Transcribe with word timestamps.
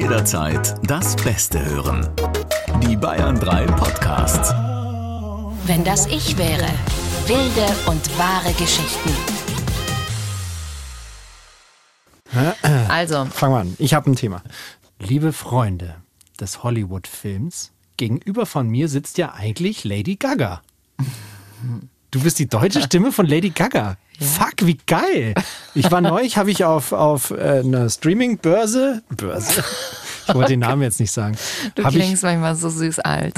Jederzeit 0.00 0.76
das 0.88 1.14
Beste 1.14 1.62
hören. 1.62 2.08
Die 2.82 2.96
Bayern 2.96 3.38
3 3.38 3.66
Podcasts. 3.66 4.50
Wenn 5.66 5.84
das 5.84 6.06
ich 6.06 6.38
wäre. 6.38 6.66
Wilde 7.26 7.66
und 7.84 8.18
wahre 8.18 8.50
Geschichten. 8.54 9.10
Also, 12.88 13.26
Fangen 13.26 13.52
wir 13.52 13.60
an. 13.60 13.76
Ich 13.78 13.92
habe 13.92 14.10
ein 14.10 14.16
Thema. 14.16 14.42
Liebe 14.98 15.34
Freunde 15.34 15.96
des 16.40 16.62
Hollywood-Films, 16.62 17.72
gegenüber 17.98 18.46
von 18.46 18.70
mir 18.70 18.88
sitzt 18.88 19.18
ja 19.18 19.34
eigentlich 19.34 19.84
Lady 19.84 20.16
Gaga. 20.16 20.62
Du 22.10 22.20
bist 22.20 22.38
die 22.40 22.48
deutsche 22.48 22.82
Stimme 22.82 23.12
von 23.12 23.26
Lady 23.26 23.50
Gaga. 23.50 23.96
Fuck, 24.20 24.66
wie 24.66 24.78
geil. 24.86 25.34
Ich 25.74 25.90
war 25.90 26.00
neulich, 26.00 26.36
habe 26.36 26.50
ich 26.50 26.64
auf, 26.64 26.92
auf 26.92 27.30
äh, 27.30 27.60
einer 27.60 27.88
Streaming-Börse, 27.88 29.02
Börse, 29.10 29.64
ich 30.26 30.34
wollte 30.34 30.50
den 30.50 30.60
Namen 30.60 30.82
jetzt 30.82 31.00
nicht 31.00 31.12
sagen, 31.12 31.36
du 31.74 31.84
habe 31.84 31.96
ich, 31.96 32.02
klingst 32.02 32.22
manchmal 32.22 32.56
so 32.56 32.68
süß 32.68 32.98
alt. 32.98 33.34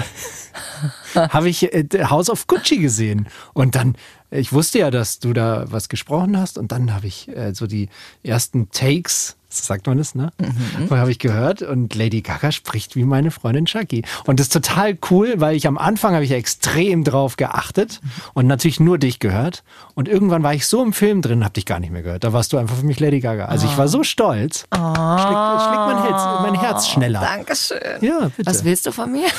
hab 1.14 1.44
ich 1.44 1.72
äh, 1.72 1.86
House 2.04 2.30
of 2.30 2.46
Gucci 2.46 2.78
gesehen. 2.78 3.28
Und 3.52 3.74
dann, 3.74 3.94
ich 4.30 4.52
wusste 4.52 4.78
ja, 4.78 4.90
dass 4.90 5.18
du 5.18 5.32
da 5.32 5.64
was 5.70 5.88
gesprochen 5.88 6.38
hast. 6.38 6.56
Und 6.56 6.72
dann 6.72 6.94
habe 6.94 7.06
ich 7.06 7.28
äh, 7.28 7.54
so 7.54 7.66
die 7.66 7.88
ersten 8.24 8.70
Takes, 8.70 9.36
so 9.52 9.64
sagt 9.64 9.86
man 9.86 9.98
das, 9.98 10.14
ne? 10.14 10.30
Mhm. 10.38 10.90
habe 10.90 11.10
ich 11.10 11.18
gehört. 11.18 11.62
Und 11.62 11.94
Lady 11.94 12.22
Gaga 12.22 12.52
spricht 12.52 12.96
wie 12.96 13.04
meine 13.04 13.30
Freundin 13.30 13.66
Chucky. 13.66 14.02
Und 14.26 14.40
das 14.40 14.46
ist 14.46 14.52
total 14.52 14.96
cool, 15.10 15.34
weil 15.36 15.56
ich 15.56 15.66
am 15.66 15.78
Anfang 15.78 16.14
habe 16.14 16.24
ich 16.24 16.30
ja 16.30 16.36
extrem 16.36 17.04
drauf 17.04 17.36
geachtet 17.36 18.00
und 18.34 18.46
natürlich 18.46 18.80
nur 18.80 18.98
dich 18.98 19.18
gehört. 19.18 19.62
Und 19.94 20.08
irgendwann 20.08 20.42
war 20.42 20.54
ich 20.54 20.66
so 20.66 20.82
im 20.82 20.92
Film 20.92 21.22
drin, 21.22 21.44
habe 21.44 21.54
dich 21.54 21.66
gar 21.66 21.80
nicht 21.80 21.92
mehr 21.92 22.02
gehört. 22.02 22.24
Da 22.24 22.32
warst 22.32 22.52
du 22.52 22.58
einfach 22.58 22.76
für 22.76 22.86
mich 22.86 23.00
Lady 23.00 23.20
Gaga. 23.20 23.46
Also 23.46 23.66
ich 23.66 23.76
war 23.76 23.88
so 23.88 24.02
stolz. 24.02 24.66
Schlägt, 24.72 24.86
schlägt 24.86 25.86
mein, 25.86 26.02
Herz, 26.02 26.22
mein 26.42 26.54
Herz 26.54 26.88
schneller. 26.88 27.20
Dankeschön. 27.20 27.78
Ja, 28.00 28.30
bitte. 28.36 28.50
Was 28.50 28.64
willst 28.64 28.86
du 28.86 28.92
von 28.92 29.12
mir? 29.12 29.28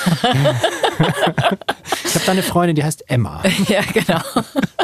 Ich 2.05 2.15
habe 2.15 2.25
da 2.25 2.31
eine 2.33 2.43
Freundin, 2.43 2.75
die 2.75 2.83
heißt 2.83 3.09
Emma. 3.09 3.41
ja, 3.67 3.81
genau. 3.91 4.21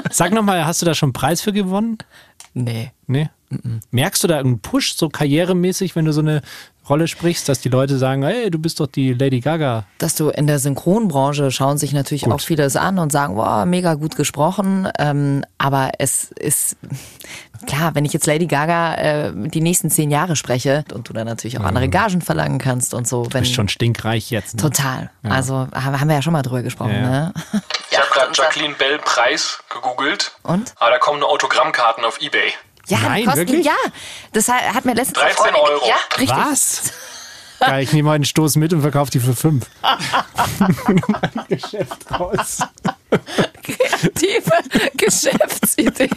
Sag 0.10 0.32
nochmal, 0.34 0.66
hast 0.66 0.82
du 0.82 0.86
da 0.86 0.96
schon 0.96 1.08
einen 1.08 1.14
Preis 1.14 1.42
für 1.42 1.54
gewonnen? 1.54 2.00
Nee. 2.54 2.92
Nee? 3.08 3.30
Merkst 3.92 4.24
du 4.24 4.28
da 4.28 4.40
einen 4.40 4.60
Push 4.60 4.94
so 4.96 5.10
karrieremäßig, 5.10 5.96
wenn 5.96 6.06
du 6.06 6.14
so 6.14 6.22
eine 6.22 6.42
Rolle 6.90 7.08
sprichst, 7.08 7.48
dass 7.48 7.62
die 7.62 7.70
Leute 7.70 7.98
sagen, 7.98 8.24
hey, 8.24 8.50
du 8.50 8.60
bist 8.60 8.80
doch 8.80 8.88
die 8.88 9.14
Lady 9.14 9.40
Gaga? 9.40 9.86
Dass 9.98 10.16
du 10.16 10.30
in 10.30 10.48
der 10.48 10.60
Synchronbranche 10.60 11.52
schauen 11.52 11.78
sich 11.78 11.94
natürlich 11.94 12.24
Gut. 12.24 12.34
auch 12.34 12.42
viele 12.42 12.64
das 12.64 12.76
an 12.76 13.00
und 13.00 13.12
sagen, 13.12 13.36
wow, 13.36 13.66
mega 13.66 13.94
gut 13.94 14.16
gesprochen. 14.16 14.90
Ähm, 14.98 15.44
aber 15.58 15.92
es 16.00 16.32
ist 16.32 16.78
klar, 17.66 17.96
wenn 17.96 18.06
ich 18.06 18.14
jetzt 18.14 18.26
Lady 18.26 18.48
Gaga 18.48 18.96
äh, 18.96 19.32
die 19.36 19.62
nächsten 19.62 19.90
zehn 19.90 20.12
Jahre 20.12 20.36
spreche 20.36 20.84
und 20.94 21.08
du 21.10 21.14
dann 21.14 21.28
natürlich 21.28 21.60
auch 21.60 21.64
andere 21.64 21.90
Gagen 21.90 22.22
verlangen 22.22 22.60
kannst 22.60 22.94
und 22.94 23.08
so. 23.08 23.24
Du 23.24 23.34
Wenn, 23.34 23.42
bist 23.42 23.54
schon 23.54 23.70
stinkreich 23.70 24.32
jetzt. 24.32 24.56
Ne? 24.56 24.62
Total. 24.62 25.10
Also 25.24 25.68
haben 25.74 26.00
haben 26.00 26.08
wir 26.08 26.16
ja 26.16 26.22
schon 26.22 26.34
mal 26.34 26.42
drüber 26.42 26.64
gesprochen. 26.64 26.94
Ja. 26.94 27.02
Ne? 27.02 27.34
Ich 27.92 27.98
habe 27.98 28.10
gerade 28.12 28.32
Jacqueline 28.34 28.76
Bell 28.76 29.00
Preis 29.00 29.60
gegoogelt. 29.70 30.32
Und? 30.44 30.74
Aber 30.78 30.92
da 30.92 30.98
kommen 30.98 31.20
nur 31.20 31.30
Autogrammkarten 31.30 32.04
auf 32.06 32.22
Ebay. 32.22 32.54
Ja, 32.90 33.00
Nein, 33.00 33.26
kosten, 33.26 33.40
wirklich? 33.40 33.66
ja. 33.66 33.76
Das 34.34 34.48
hat 34.50 34.86
mir 34.86 34.94
letztens 34.96 35.20
13 35.20 35.28
eine 35.46 35.54
Freundin- 35.54 35.62
Euro. 35.74 35.88
Ja, 35.88 35.96
richtig. 36.18 36.38
Was? 36.38 36.82
Geil, 37.60 37.84
ich 37.84 37.92
nehme 37.94 38.12
einen 38.12 38.24
Stoß 38.24 38.56
mit 38.56 38.72
und 38.74 38.82
verkaufe 38.82 39.12
die 39.12 39.20
für 39.20 39.36
fünf. 39.36 39.66
mein 41.08 41.46
Geschäft 41.50 42.06
raus. 42.18 42.60
Kreative 43.64 44.52
Geschäftsidee. 44.96 46.10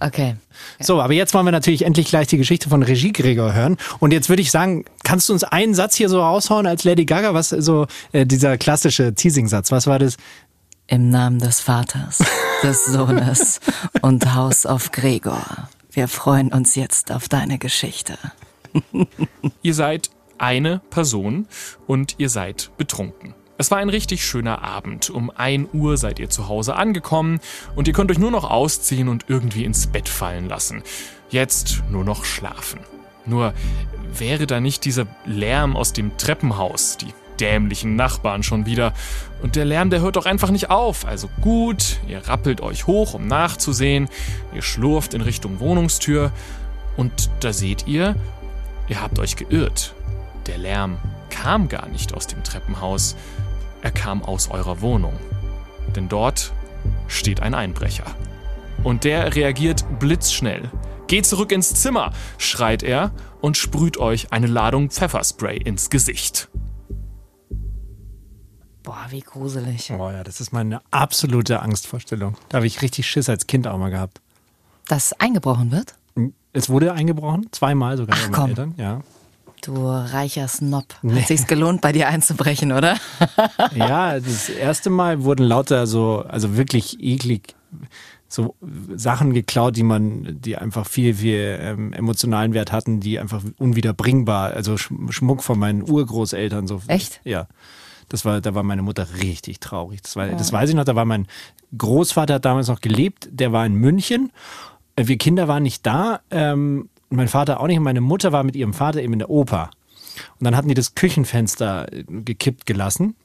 Okay. 0.00 0.36
So, 0.80 1.00
aber 1.00 1.12
jetzt 1.12 1.34
wollen 1.34 1.46
wir 1.46 1.52
natürlich 1.52 1.82
endlich 1.82 2.08
gleich 2.08 2.26
die 2.26 2.36
Geschichte 2.36 2.68
von 2.68 2.82
Regie 2.82 3.12
Gregor 3.12 3.52
hören. 3.54 3.76
Und 4.00 4.12
jetzt 4.12 4.28
würde 4.28 4.42
ich 4.42 4.50
sagen, 4.50 4.84
kannst 5.04 5.28
du 5.28 5.32
uns 5.32 5.44
einen 5.44 5.74
Satz 5.74 5.94
hier 5.94 6.08
so 6.08 6.20
raushauen 6.20 6.66
als 6.66 6.84
Lady 6.84 7.04
Gaga? 7.04 7.32
Was 7.34 7.50
so 7.50 7.86
äh, 8.12 8.26
dieser 8.26 8.58
klassische 8.58 9.14
Teasing-Satz? 9.14 9.70
Was 9.70 9.86
war 9.86 9.98
das? 9.98 10.16
Im 10.86 11.08
Namen 11.08 11.38
des 11.38 11.60
Vaters, 11.60 12.22
des 12.62 12.84
Sohnes 12.84 13.60
und 14.02 14.34
Haus 14.34 14.66
auf 14.66 14.90
Gregor. 14.90 15.42
Wir 15.90 16.08
freuen 16.08 16.52
uns 16.52 16.74
jetzt 16.74 17.10
auf 17.10 17.26
deine 17.26 17.56
Geschichte. 17.58 18.18
Ihr 19.62 19.72
seid 19.74 20.10
eine 20.36 20.80
Person 20.90 21.48
und 21.86 22.16
ihr 22.18 22.28
seid 22.28 22.70
betrunken. 22.76 23.34
Es 23.56 23.70
war 23.70 23.78
ein 23.78 23.88
richtig 23.88 24.26
schöner 24.26 24.62
Abend. 24.62 25.08
Um 25.08 25.30
1 25.30 25.70
Uhr 25.72 25.96
seid 25.96 26.18
ihr 26.18 26.28
zu 26.28 26.48
Hause 26.48 26.76
angekommen 26.76 27.40
und 27.76 27.88
ihr 27.88 27.94
könnt 27.94 28.10
euch 28.10 28.18
nur 28.18 28.30
noch 28.30 28.50
ausziehen 28.50 29.08
und 29.08 29.24
irgendwie 29.28 29.64
ins 29.64 29.86
Bett 29.86 30.08
fallen 30.08 30.50
lassen. 30.50 30.82
Jetzt 31.30 31.82
nur 31.90 32.04
noch 32.04 32.26
schlafen. 32.26 32.80
Nur 33.24 33.54
wäre 34.18 34.46
da 34.46 34.60
nicht 34.60 34.84
dieser 34.84 35.06
Lärm 35.24 35.76
aus 35.76 35.94
dem 35.94 36.18
Treppenhaus, 36.18 36.98
die 36.98 37.14
dämlichen 37.40 37.96
Nachbarn 37.96 38.42
schon 38.42 38.66
wieder. 38.66 38.92
Und 39.42 39.56
der 39.56 39.64
Lärm, 39.64 39.90
der 39.90 40.00
hört 40.00 40.16
doch 40.16 40.26
einfach 40.26 40.50
nicht 40.50 40.70
auf. 40.70 41.06
Also 41.06 41.28
gut, 41.40 41.98
ihr 42.06 42.26
rappelt 42.26 42.60
euch 42.60 42.86
hoch, 42.86 43.14
um 43.14 43.26
nachzusehen. 43.26 44.08
Ihr 44.54 44.62
schlurft 44.62 45.14
in 45.14 45.20
Richtung 45.20 45.60
Wohnungstür. 45.60 46.32
Und 46.96 47.30
da 47.40 47.52
seht 47.52 47.86
ihr, 47.86 48.14
Ihr 48.88 49.00
habt 49.00 49.18
euch 49.18 49.36
geirrt. 49.36 49.94
Der 50.46 50.58
Lärm 50.58 50.98
kam 51.30 51.68
gar 51.68 51.88
nicht 51.88 52.14
aus 52.14 52.26
dem 52.26 52.42
Treppenhaus, 52.44 53.16
er 53.82 53.90
kam 53.90 54.22
aus 54.22 54.50
eurer 54.50 54.80
Wohnung. 54.80 55.14
Denn 55.96 56.08
dort 56.08 56.52
steht 57.08 57.40
ein 57.40 57.54
Einbrecher. 57.54 58.04
Und 58.82 59.04
der 59.04 59.34
reagiert 59.34 59.84
blitzschnell. 59.98 60.70
Geht 61.06 61.26
zurück 61.26 61.52
ins 61.52 61.74
Zimmer, 61.74 62.12
schreit 62.38 62.82
er 62.82 63.12
und 63.40 63.56
sprüht 63.56 63.98
euch 63.98 64.32
eine 64.32 64.46
Ladung 64.46 64.90
Pfefferspray 64.90 65.56
ins 65.56 65.90
Gesicht. 65.90 66.48
Boah, 68.84 69.06
wie 69.10 69.20
gruselig. 69.20 69.90
Oh 69.98 70.10
ja, 70.10 70.22
das 70.22 70.40
ist 70.40 70.52
meine 70.52 70.80
absolute 70.92 71.60
Angstvorstellung. 71.60 72.36
Da 72.50 72.58
habe 72.58 72.66
ich 72.66 72.80
richtig 72.82 73.06
Schiss 73.08 73.28
als 73.28 73.46
Kind 73.48 73.66
auch 73.66 73.78
mal 73.78 73.90
gehabt. 73.90 74.20
Dass 74.88 75.12
eingebrochen 75.18 75.72
wird? 75.72 75.94
Es 76.52 76.68
wurde 76.68 76.92
eingebrochen, 76.92 77.48
zweimal 77.50 77.96
sogar 77.96 78.14
Ach, 78.16 78.22
bei 78.22 78.28
meinen 78.30 78.34
komm. 78.34 78.50
Eltern. 78.50 78.74
Ja. 78.76 79.00
Du 79.62 79.86
reicher 79.88 80.46
Snob. 80.46 80.84
Hat 81.02 81.26
sich's 81.26 81.46
gelohnt, 81.46 81.80
bei 81.80 81.90
dir 81.92 82.08
einzubrechen, 82.08 82.70
oder? 82.70 82.96
Ja, 83.74 84.20
das 84.20 84.48
erste 84.50 84.90
Mal 84.90 85.24
wurden 85.24 85.42
lauter 85.44 85.86
so, 85.86 86.22
also 86.28 86.56
wirklich 86.56 87.02
eklig, 87.02 87.56
so 88.28 88.54
Sachen 88.94 89.32
geklaut, 89.32 89.76
die 89.76 89.82
man, 89.82 90.38
die 90.42 90.56
einfach 90.56 90.86
viel, 90.86 91.14
viel 91.14 91.58
ähm, 91.60 91.92
emotionalen 91.94 92.52
Wert 92.52 92.72
hatten, 92.72 93.00
die 93.00 93.18
einfach 93.18 93.42
unwiederbringbar, 93.58 94.50
also 94.52 94.74
Sch- 94.74 95.10
Schmuck 95.12 95.42
von 95.42 95.58
meinen 95.58 95.82
Urgroßeltern 95.88 96.66
so. 96.68 96.82
Echt? 96.86 97.20
Ja. 97.24 97.46
Das 98.08 98.24
war, 98.24 98.40
da 98.40 98.54
war 98.54 98.62
meine 98.62 98.82
Mutter 98.82 99.06
richtig 99.20 99.60
traurig. 99.60 100.02
Das, 100.02 100.16
war, 100.16 100.26
das 100.26 100.52
weiß 100.52 100.68
ich 100.68 100.74
noch, 100.74 100.84
da 100.84 100.94
war 100.94 101.04
mein 101.04 101.26
Großvater 101.76 102.34
hat 102.34 102.44
damals 102.44 102.68
noch 102.68 102.80
gelebt, 102.80 103.28
der 103.30 103.52
war 103.52 103.66
in 103.66 103.74
München. 103.74 104.32
Äh, 104.96 105.06
Wir 105.06 105.18
Kinder 105.18 105.48
waren 105.48 105.62
nicht 105.62 105.84
da, 105.86 106.20
ähm, 106.30 106.88
mein 107.10 107.28
Vater 107.28 107.60
auch 107.60 107.66
nicht. 107.66 107.78
Und 107.78 107.84
meine 107.84 108.00
Mutter 108.00 108.32
war 108.32 108.44
mit 108.44 108.56
ihrem 108.56 108.74
Vater 108.74 109.02
eben 109.02 109.12
in 109.12 109.18
der 109.20 109.30
Oper. 109.30 109.70
Und 110.38 110.44
dann 110.44 110.56
hatten 110.56 110.68
die 110.68 110.74
das 110.74 110.94
Küchenfenster 110.94 111.92
äh, 111.92 112.04
gekippt 112.08 112.66
gelassen. 112.66 113.16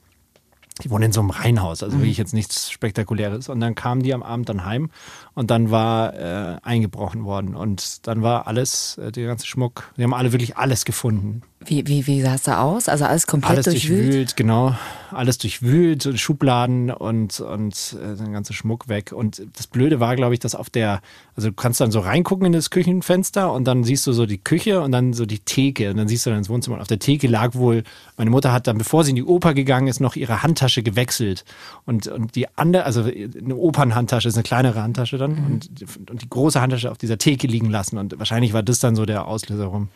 Die 0.82 0.90
wohnen 0.90 1.04
in 1.04 1.12
so 1.12 1.20
einem 1.20 1.30
Reihenhaus, 1.30 1.82
also 1.82 1.98
wirklich 1.98 2.16
jetzt 2.16 2.32
nichts 2.32 2.70
Spektakuläres. 2.70 3.50
Und 3.50 3.60
dann 3.60 3.74
kamen 3.74 4.02
die 4.02 4.14
am 4.14 4.22
Abend 4.22 4.48
dann 4.48 4.64
heim 4.64 4.90
und 5.34 5.50
dann 5.50 5.70
war 5.70 6.14
äh, 6.14 6.56
eingebrochen 6.62 7.24
worden. 7.24 7.54
Und 7.54 8.06
dann 8.06 8.22
war 8.22 8.46
alles, 8.46 8.96
äh, 8.96 9.12
der 9.12 9.26
ganze 9.26 9.46
Schmuck, 9.46 9.92
die 9.98 10.04
haben 10.04 10.14
alle 10.14 10.32
wirklich 10.32 10.56
alles 10.56 10.86
gefunden. 10.86 11.42
Wie, 11.62 11.86
wie, 11.86 12.06
wie 12.06 12.22
sah 12.22 12.36
es 12.36 12.44
da 12.44 12.62
aus? 12.62 12.88
Also 12.88 13.04
alles 13.04 13.26
komplett 13.26 13.50
Alles 13.50 13.64
durchwühlt? 13.66 14.06
durchwühlt, 14.06 14.36
genau. 14.36 14.74
Alles 15.10 15.36
durchwühlt, 15.36 16.00
so 16.00 16.16
Schubladen 16.16 16.90
und, 16.90 17.38
und 17.40 17.96
äh, 18.02 18.16
der 18.16 18.28
ganze 18.28 18.54
Schmuck 18.54 18.88
weg. 18.88 19.12
Und 19.12 19.42
das 19.56 19.66
Blöde 19.66 20.00
war, 20.00 20.16
glaube 20.16 20.32
ich, 20.32 20.40
dass 20.40 20.54
auf 20.54 20.70
der, 20.70 21.02
also 21.36 21.50
du 21.50 21.54
kannst 21.54 21.82
dann 21.82 21.90
so 21.90 22.00
reingucken 22.00 22.46
in 22.46 22.52
das 22.52 22.70
Küchenfenster 22.70 23.52
und 23.52 23.64
dann 23.64 23.84
siehst 23.84 24.06
du 24.06 24.12
so 24.12 24.24
die 24.24 24.38
Küche 24.38 24.80
und 24.80 24.92
dann 24.92 25.12
so 25.12 25.26
die 25.26 25.40
Theke 25.40 25.90
und 25.90 25.98
dann 25.98 26.08
siehst 26.08 26.24
du 26.24 26.30
dann 26.30 26.38
ins 26.38 26.48
Wohnzimmer. 26.48 26.76
Und 26.76 26.82
auf 26.82 26.88
der 26.88 26.98
Theke 26.98 27.28
lag 27.28 27.54
wohl, 27.54 27.82
meine 28.16 28.30
Mutter 28.30 28.52
hat 28.52 28.66
dann, 28.66 28.78
bevor 28.78 29.04
sie 29.04 29.10
in 29.10 29.16
die 29.16 29.24
Oper 29.24 29.52
gegangen 29.52 29.88
ist, 29.88 30.00
noch 30.00 30.16
ihre 30.16 30.42
Handtasche 30.42 30.82
gewechselt. 30.82 31.44
Und, 31.84 32.06
und 32.06 32.36
die 32.36 32.46
andere, 32.56 32.84
also 32.84 33.02
eine 33.02 33.56
Opernhandtasche 33.56 34.28
ist 34.28 34.36
eine 34.36 34.44
kleinere 34.44 34.82
Handtasche 34.82 35.18
dann 35.18 35.32
und, 35.44 35.70
und 36.10 36.22
die 36.22 36.30
große 36.30 36.58
Handtasche 36.58 36.90
auf 36.90 36.96
dieser 36.96 37.18
Theke 37.18 37.46
liegen 37.46 37.68
lassen. 37.68 37.98
Und 37.98 38.18
wahrscheinlich 38.18 38.54
war 38.54 38.62
das 38.62 38.78
dann 38.78 38.96
so 38.96 39.04
der 39.04 39.26
Auslöser 39.26 39.66
rum. 39.66 39.88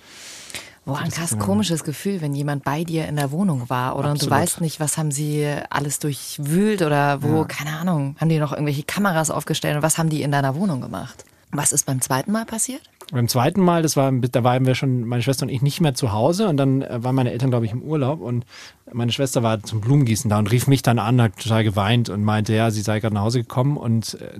Boah, 0.84 0.98
ein 0.98 1.10
krass 1.10 1.38
komisches 1.38 1.82
Gefühl, 1.82 2.20
wenn 2.20 2.34
jemand 2.34 2.62
bei 2.62 2.84
dir 2.84 3.08
in 3.08 3.16
der 3.16 3.30
Wohnung 3.30 3.70
war 3.70 3.96
oder 3.96 4.10
und 4.10 4.22
du 4.22 4.28
weißt 4.28 4.60
nicht, 4.60 4.80
was 4.80 4.98
haben 4.98 5.10
sie 5.10 5.46
alles 5.70 5.98
durchwühlt 5.98 6.82
oder 6.82 7.22
wo, 7.22 7.44
keine 7.44 7.78
Ahnung, 7.78 8.16
haben 8.20 8.28
die 8.28 8.38
noch 8.38 8.52
irgendwelche 8.52 8.82
Kameras 8.82 9.30
aufgestellt 9.30 9.76
und 9.76 9.82
was 9.82 9.96
haben 9.96 10.10
die 10.10 10.22
in 10.22 10.30
deiner 10.30 10.54
Wohnung 10.54 10.82
gemacht? 10.82 11.24
Was 11.52 11.72
ist 11.72 11.86
beim 11.86 12.00
zweiten 12.00 12.32
Mal 12.32 12.44
passiert? 12.44 12.82
Beim 13.12 13.28
zweiten 13.28 13.60
Mal, 13.60 13.82
das 13.82 13.96
war, 13.96 14.10
da 14.10 14.44
waren 14.44 14.66
wir 14.66 14.74
schon, 14.74 15.04
meine 15.04 15.22
Schwester 15.22 15.44
und 15.44 15.50
ich 15.50 15.62
nicht 15.62 15.80
mehr 15.80 15.94
zu 15.94 16.12
Hause 16.12 16.48
und 16.48 16.56
dann 16.56 16.82
äh, 16.82 17.02
waren 17.04 17.14
meine 17.14 17.30
Eltern, 17.30 17.50
glaube 17.50 17.64
ich, 17.66 17.72
im 17.72 17.82
Urlaub 17.82 18.20
und 18.20 18.44
meine 18.92 19.12
Schwester 19.12 19.42
war 19.42 19.62
zum 19.62 19.80
Blumengießen 19.80 20.28
da 20.28 20.38
und 20.38 20.50
rief 20.50 20.66
mich 20.66 20.82
dann 20.82 20.98
an, 20.98 21.20
hat 21.22 21.38
total 21.38 21.64
geweint 21.64 22.08
und 22.08 22.24
meinte, 22.24 22.54
ja, 22.54 22.70
sie 22.70 22.82
sei 22.82 23.00
gerade 23.00 23.14
nach 23.14 23.22
Hause 23.22 23.42
gekommen 23.42 23.76
und 23.76 24.18
äh, 24.20 24.38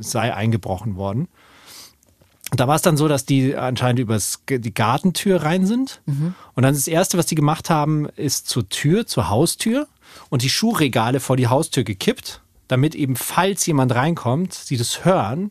sei 0.00 0.34
eingebrochen 0.34 0.96
worden. 0.96 1.28
Da 2.56 2.66
war 2.68 2.76
es 2.76 2.82
dann 2.82 2.96
so, 2.96 3.08
dass 3.08 3.24
die 3.24 3.56
anscheinend 3.56 4.00
übers, 4.00 4.42
die 4.48 4.74
Gartentür 4.74 5.42
rein 5.42 5.66
sind. 5.66 6.00
Und 6.54 6.62
dann 6.62 6.74
das 6.74 6.88
Erste, 6.88 7.18
was 7.18 7.26
die 7.26 7.34
gemacht 7.34 7.70
haben, 7.70 8.08
ist 8.16 8.48
zur 8.48 8.68
Tür, 8.68 9.06
zur 9.06 9.28
Haustür 9.28 9.86
und 10.28 10.42
die 10.42 10.50
Schuhregale 10.50 11.20
vor 11.20 11.36
die 11.36 11.48
Haustür 11.48 11.84
gekippt, 11.84 12.40
damit 12.68 12.94
eben, 12.94 13.16
falls 13.16 13.66
jemand 13.66 13.94
reinkommt, 13.94 14.54
sie 14.54 14.76
das 14.76 15.04
hören 15.04 15.50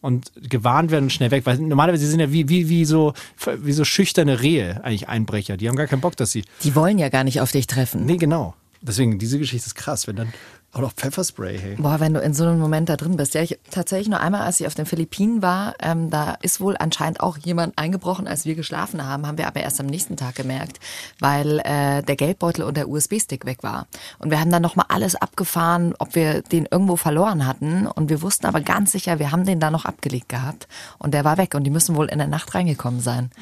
und 0.00 0.32
gewarnt 0.36 0.90
werden 0.90 1.04
und 1.04 1.10
schnell 1.10 1.30
weg. 1.30 1.46
Weil 1.46 1.58
normalerweise 1.58 2.06
sind 2.06 2.20
ja 2.20 2.32
wie, 2.32 2.48
wie, 2.48 2.68
wie, 2.68 2.84
so, 2.84 3.12
wie 3.58 3.72
so 3.72 3.84
schüchterne 3.84 4.40
Rehe 4.40 4.82
eigentlich 4.82 5.08
Einbrecher. 5.08 5.56
Die 5.56 5.68
haben 5.68 5.76
gar 5.76 5.86
keinen 5.86 6.00
Bock, 6.00 6.16
dass 6.16 6.32
sie. 6.32 6.44
Die 6.62 6.74
wollen 6.74 6.98
ja 6.98 7.08
gar 7.08 7.24
nicht 7.24 7.40
auf 7.40 7.52
dich 7.52 7.66
treffen. 7.66 8.06
Nee, 8.06 8.16
genau. 8.16 8.54
Deswegen, 8.82 9.18
diese 9.18 9.38
Geschichte 9.38 9.66
ist 9.66 9.74
krass, 9.74 10.06
wenn 10.06 10.16
dann 10.16 10.32
auch 10.72 10.80
noch 10.80 10.92
Pfefferspray, 10.92 11.58
hey. 11.58 11.74
Boah, 11.76 11.98
wenn 11.98 12.14
du 12.14 12.20
in 12.20 12.32
so 12.32 12.44
einem 12.44 12.60
Moment 12.60 12.88
da 12.88 12.96
drin 12.96 13.16
bist. 13.16 13.34
Ja, 13.34 13.42
ich 13.42 13.58
tatsächlich 13.72 14.08
nur 14.08 14.20
einmal, 14.20 14.42
als 14.42 14.60
ich 14.60 14.68
auf 14.68 14.74
den 14.76 14.86
Philippinen 14.86 15.42
war, 15.42 15.74
ähm, 15.80 16.10
da 16.10 16.36
ist 16.42 16.60
wohl 16.60 16.76
anscheinend 16.78 17.20
auch 17.20 17.36
jemand 17.38 17.76
eingebrochen, 17.76 18.28
als 18.28 18.44
wir 18.44 18.54
geschlafen 18.54 19.04
haben, 19.04 19.26
haben 19.26 19.36
wir 19.36 19.48
aber 19.48 19.60
erst 19.60 19.80
am 19.80 19.86
nächsten 19.86 20.16
Tag 20.16 20.36
gemerkt, 20.36 20.78
weil 21.18 21.58
äh, 21.64 22.02
der 22.02 22.14
Geldbeutel 22.14 22.62
und 22.62 22.76
der 22.76 22.88
USB-Stick 22.88 23.46
weg 23.46 23.64
war. 23.64 23.88
Und 24.20 24.30
wir 24.30 24.38
haben 24.38 24.52
dann 24.52 24.62
nochmal 24.62 24.86
alles 24.88 25.16
abgefahren, 25.16 25.94
ob 25.98 26.14
wir 26.14 26.42
den 26.42 26.68
irgendwo 26.70 26.94
verloren 26.94 27.46
hatten. 27.48 27.88
Und 27.88 28.08
wir 28.08 28.22
wussten 28.22 28.46
aber 28.46 28.60
ganz 28.60 28.92
sicher, 28.92 29.18
wir 29.18 29.32
haben 29.32 29.44
den 29.44 29.58
da 29.58 29.72
noch 29.72 29.86
abgelegt 29.86 30.28
gehabt. 30.28 30.68
Und 30.98 31.14
der 31.14 31.24
war 31.24 31.36
weg 31.36 31.56
und 31.56 31.64
die 31.64 31.70
müssen 31.70 31.96
wohl 31.96 32.06
in 32.06 32.18
der 32.18 32.28
Nacht 32.28 32.54
reingekommen 32.54 33.00
sein. 33.00 33.32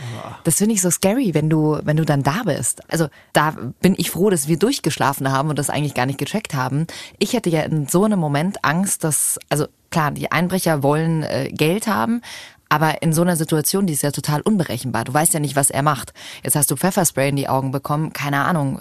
Das 0.44 0.54
finde 0.54 0.74
ich 0.74 0.80
so 0.80 0.90
scary, 0.90 1.34
wenn 1.34 1.50
du, 1.50 1.78
wenn 1.82 1.98
du 1.98 2.06
dann 2.06 2.22
da 2.22 2.42
bist. 2.44 2.80
Also 2.90 3.08
da 3.34 3.54
bin 3.82 3.94
ich 3.98 4.10
froh, 4.10 4.30
dass 4.30 4.48
wir 4.48 4.58
durchgeschlafen 4.58 5.30
haben 5.30 5.50
und 5.50 5.58
das 5.58 5.68
eigentlich 5.68 5.92
gar 5.92 6.06
nicht 6.06 6.18
gecheckt 6.18 6.54
haben. 6.54 6.86
Ich 7.18 7.32
hätte 7.32 7.50
ja 7.50 7.62
in 7.62 7.86
so 7.86 8.04
einem 8.04 8.18
Moment 8.18 8.64
Angst, 8.64 9.04
dass, 9.04 9.38
also 9.48 9.66
klar, 9.90 10.10
die 10.10 10.30
Einbrecher 10.30 10.82
wollen 10.82 11.22
äh, 11.22 11.50
Geld 11.52 11.86
haben, 11.86 12.22
aber 12.68 13.02
in 13.02 13.12
so 13.12 13.22
einer 13.22 13.36
Situation, 13.36 13.86
die 13.86 13.94
ist 13.94 14.02
ja 14.02 14.10
total 14.10 14.42
unberechenbar. 14.42 15.04
Du 15.04 15.14
weißt 15.14 15.32
ja 15.32 15.40
nicht, 15.40 15.56
was 15.56 15.70
er 15.70 15.82
macht. 15.82 16.12
Jetzt 16.44 16.54
hast 16.54 16.70
du 16.70 16.76
Pfefferspray 16.76 17.30
in 17.30 17.36
die 17.36 17.48
Augen 17.48 17.70
bekommen. 17.70 18.12
Keine 18.12 18.44
Ahnung. 18.44 18.80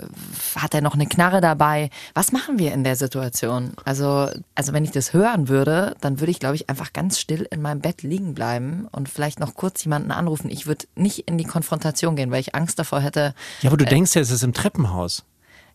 Hat 0.56 0.74
er 0.74 0.81
noch 0.81 0.94
eine 0.94 1.06
Knarre 1.06 1.39
dabei? 1.39 1.89
Was 2.13 2.31
machen 2.31 2.60
wir 2.60 2.74
in 2.74 2.84
der 2.84 2.98
Situation? 2.98 3.72
Also, 3.86 4.30
also 4.56 4.74
wenn 4.74 4.84
ich 4.84 4.92
das 4.92 5.13
hören 5.13 5.48
würde, 5.48 5.95
dann 6.01 6.19
würde 6.19 6.31
ich, 6.31 6.39
glaube 6.39 6.56
ich, 6.56 6.69
einfach 6.69 6.92
ganz 6.92 7.19
still 7.19 7.48
in 7.50 7.62
meinem 7.62 7.80
Bett 7.80 8.04
liegen 8.04 8.34
bleiben 8.34 8.88
und 8.92 9.07
vielleicht 9.07 9.39
noch 9.39 9.56
kurz 9.56 9.86
jemanden 9.86 10.12
anrufen. 10.12 10.50
Ich 10.50 10.68
würde 10.68 10.86
nicht 10.95 11.19
in 11.19 11.38
die 11.38 11.45
Konfrontation 11.45 12.18
gehen, 12.18 12.31
weil 12.31 12.42
ich 12.42 12.56
Angst 12.56 12.80
davor 12.80 13.00
hätte. 13.00 13.34
Ja, 13.62 13.69
aber 13.69 13.78
du 13.78 13.86
denkst 13.86 14.16
ja, 14.16 14.22
es 14.22 14.31
ist 14.31 14.44
im 14.44 14.54
Treppenhaus. 14.54 15.24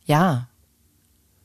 Ja. 0.05 0.49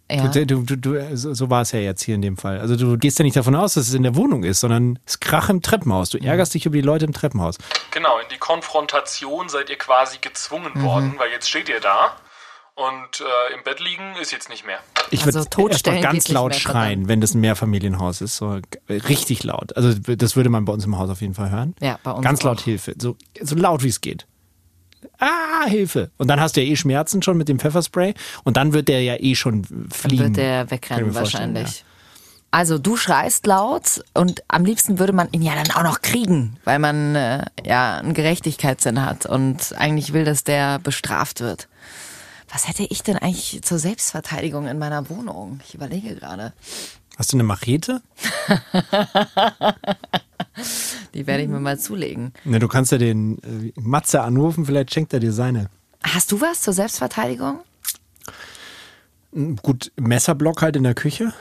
Ja. 0.10 0.28
Du, 0.28 0.46
du, 0.46 0.62
du, 0.64 0.78
du, 0.78 1.18
so 1.18 1.50
war 1.50 1.64
es 1.64 1.74
ja 1.74 1.80
jetzt 1.80 2.02
hier 2.02 2.16
in 2.16 2.22
dem 2.22 2.38
Fall. 2.38 2.60
Also 2.60 2.78
du 2.78 2.98
gehst 2.98 3.20
ja 3.20 3.24
nicht 3.24 3.36
davon 3.36 3.56
aus, 3.56 3.74
dass 3.74 3.90
es 3.90 3.94
in 3.94 4.04
der 4.04 4.16
Wohnung 4.16 4.44
ist, 4.44 4.62
sondern 4.62 5.00
es 5.06 5.20
krach 5.20 5.50
im 5.50 5.62
Treppenhaus. 5.62 6.12
Du 6.12 6.18
ärgerst 6.18 6.54
dich 6.54 6.66
über 6.66 6.76
die 6.76 6.82
Leute 6.82 7.06
im 7.06 7.14
Treppenhaus. 7.14 7.58
Genau, 7.92 8.18
in 8.20 8.28
die 8.32 8.38
Konfrontation 8.38 9.50
seid 9.50 9.70
ihr 9.70 9.78
quasi 9.78 10.20
gezwungen 10.20 10.82
worden, 10.82 11.16
weil 11.18 11.30
jetzt 11.32 11.50
steht 11.50 11.68
ihr 11.68 11.82
da 11.82 12.16
und 12.78 13.22
äh, 13.22 13.56
im 13.56 13.64
Bett 13.64 13.80
liegen 13.80 14.16
ist 14.22 14.32
jetzt 14.32 14.50
nicht 14.50 14.66
mehr. 14.66 14.78
Ich 15.10 15.26
Also 15.26 15.40
würde 15.40 15.50
totstellen 15.50 15.98
erstmal 15.98 16.14
ganz 16.14 16.28
laut 16.30 16.56
schreien, 16.56 17.08
wenn 17.08 17.22
das 17.22 17.34
ein 17.34 17.42
Mehrfamilienhaus 17.42 18.22
ist. 18.22 18.38
So 18.38 18.62
äh, 18.88 18.94
richtig 18.94 19.44
laut. 19.44 19.76
Also 19.76 19.94
das 19.94 20.36
würde 20.36 20.50
man 20.50 20.66
bei 20.66 20.74
uns 20.74 20.86
im 20.86 20.98
Haus 20.98 21.10
auf 21.10 21.22
jeden 21.22 21.34
Fall 21.34 21.50
hören. 21.50 21.76
Ja, 21.82 22.00
bei 22.04 22.12
uns 22.12 22.24
Ganz 22.24 22.44
laut 22.44 22.60
auch. 22.60 22.64
Hilfe. 22.64 22.94
So, 23.02 23.18
so 23.42 23.56
laut 23.56 23.84
wie 23.84 23.90
es 23.90 24.00
geht. 24.00 24.28
Ah, 25.20 25.66
Hilfe. 25.66 26.12
Und 26.18 26.28
dann 26.28 26.40
hast 26.40 26.56
du 26.58 26.62
ja 26.64 26.72
eh 26.72 26.76
Schmerzen 26.76 27.22
schon 27.22 27.38
mit 27.38 27.50
dem 27.50 27.60
Pfefferspray 27.60 28.14
und 28.44 28.58
dann 28.58 28.74
wird 28.74 28.88
der 28.88 29.02
ja 29.02 29.16
eh 29.20 29.36
schon 29.36 29.64
Dann 29.64 29.90
fliegen. 29.92 30.24
wird 30.24 30.38
der 30.38 30.72
wegrennen 30.72 31.14
wahrscheinlich. 31.16 31.84
Also 32.50 32.78
du 32.78 32.96
schreist 32.96 33.46
laut 33.46 34.04
und 34.14 34.42
am 34.48 34.64
liebsten 34.64 35.00
würde 35.00 35.14
man 35.14 35.28
ihn 35.32 35.42
ja 35.42 35.54
dann 35.56 35.70
auch 35.72 35.84
noch 35.84 36.02
kriegen, 36.02 36.58
weil 36.64 36.80
man 36.80 37.16
äh, 37.16 37.44
ja 37.66 37.98
einen 37.98 38.14
Gerechtigkeitssinn 38.14 39.04
hat 39.06 39.26
und 39.26 39.76
eigentlich 39.78 40.14
will, 40.14 40.24
dass 40.24 40.44
der 40.44 40.80
bestraft 40.80 41.42
wird. 41.42 41.68
Was 42.50 42.68
hätte 42.70 42.84
ich 42.84 43.04
denn 43.04 43.18
eigentlich 43.18 43.62
zur 43.64 43.78
Selbstverteidigung 43.80 44.68
in 44.68 44.80
meiner 44.80 45.10
Wohnung? 45.10 45.60
Ich 45.68 45.76
überlege 45.76 46.16
gerade. 46.16 46.54
Hast 47.18 47.34
du 47.34 47.38
eine 47.38 47.44
Machete? 47.44 48.02
Die 51.14 51.28
werde 51.28 51.44
ich 51.44 51.50
mir 51.50 51.60
mal 51.60 51.80
zulegen. 51.80 52.34
Ne, 52.44 52.60
du 52.60 52.68
kannst 52.68 52.92
ja 52.92 52.98
den 52.98 53.38
äh, 53.40 53.72
Matze 53.80 54.22
anrufen, 54.22 54.66
vielleicht 54.66 54.94
schenkt 54.94 55.14
er 55.14 55.20
dir 55.20 55.34
seine. 55.34 55.70
Hast 56.04 56.32
du 56.32 56.42
was 56.42 56.62
zur 56.62 56.74
Selbstverteidigung? 56.74 57.60
Gut, 59.62 59.92
Messerblock 60.00 60.62
halt 60.62 60.76
in 60.76 60.84
der 60.84 60.96
Küche. 60.96 61.34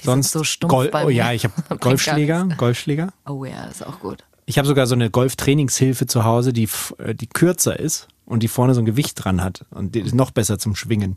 Die 0.00 0.04
Sonst 0.04 0.32
so 0.32 0.44
stumpf 0.44 0.70
Gol 0.70 0.90
oh, 0.92 1.08
ja, 1.08 1.32
ich 1.32 1.44
habe 1.44 1.54
Golfschläger. 1.80 2.48
Golfschläger. 2.56 3.12
Oh 3.26 3.44
ja, 3.44 3.64
ist 3.64 3.86
auch 3.86 4.00
gut. 4.00 4.24
Ich 4.46 4.58
habe 4.58 4.68
sogar 4.68 4.86
so 4.86 4.94
eine 4.94 5.10
Golftrainingshilfe 5.10 6.06
zu 6.06 6.24
Hause, 6.24 6.52
die, 6.52 6.68
äh, 6.98 7.14
die 7.14 7.26
kürzer 7.26 7.78
ist 7.78 8.08
und 8.26 8.42
die 8.42 8.48
vorne 8.48 8.74
so 8.74 8.80
ein 8.80 8.86
Gewicht 8.86 9.22
dran 9.22 9.42
hat. 9.42 9.64
Und 9.70 9.94
die 9.94 10.00
ist 10.00 10.14
noch 10.14 10.30
besser 10.30 10.58
zum 10.58 10.74
Schwingen. 10.74 11.16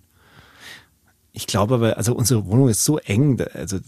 Ich 1.33 1.47
glaube 1.47 1.75
aber, 1.75 1.97
also 1.97 2.15
unsere 2.15 2.45
Wohnung 2.47 2.69
ist 2.69 2.83
so 2.83 2.97
eng. 2.97 3.39
Also, 3.53 3.79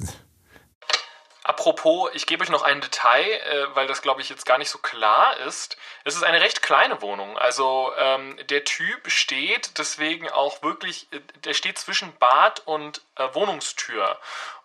Apropos, 1.49 2.11
ich 2.13 2.27
gebe 2.27 2.43
euch 2.43 2.51
noch 2.51 2.61
ein 2.61 2.79
Detail, 2.79 3.23
äh, 3.23 3.75
weil 3.75 3.87
das 3.87 4.03
glaube 4.03 4.21
ich 4.21 4.29
jetzt 4.29 4.45
gar 4.45 4.59
nicht 4.59 4.69
so 4.69 4.77
klar 4.77 5.35
ist. 5.37 5.77
Es 6.03 6.15
ist 6.15 6.21
eine 6.21 6.41
recht 6.41 6.61
kleine 6.61 7.01
Wohnung. 7.01 7.39
Also 7.39 7.91
ähm, 7.97 8.37
der 8.51 8.65
Typ 8.65 9.09
steht 9.09 9.79
deswegen 9.79 10.29
auch 10.29 10.61
wirklich, 10.61 11.11
äh, 11.11 11.19
der 11.43 11.55
steht 11.55 11.79
zwischen 11.79 12.15
Bad 12.17 12.61
und 12.67 13.01
äh, 13.15 13.27
Wohnungstür. 13.33 14.19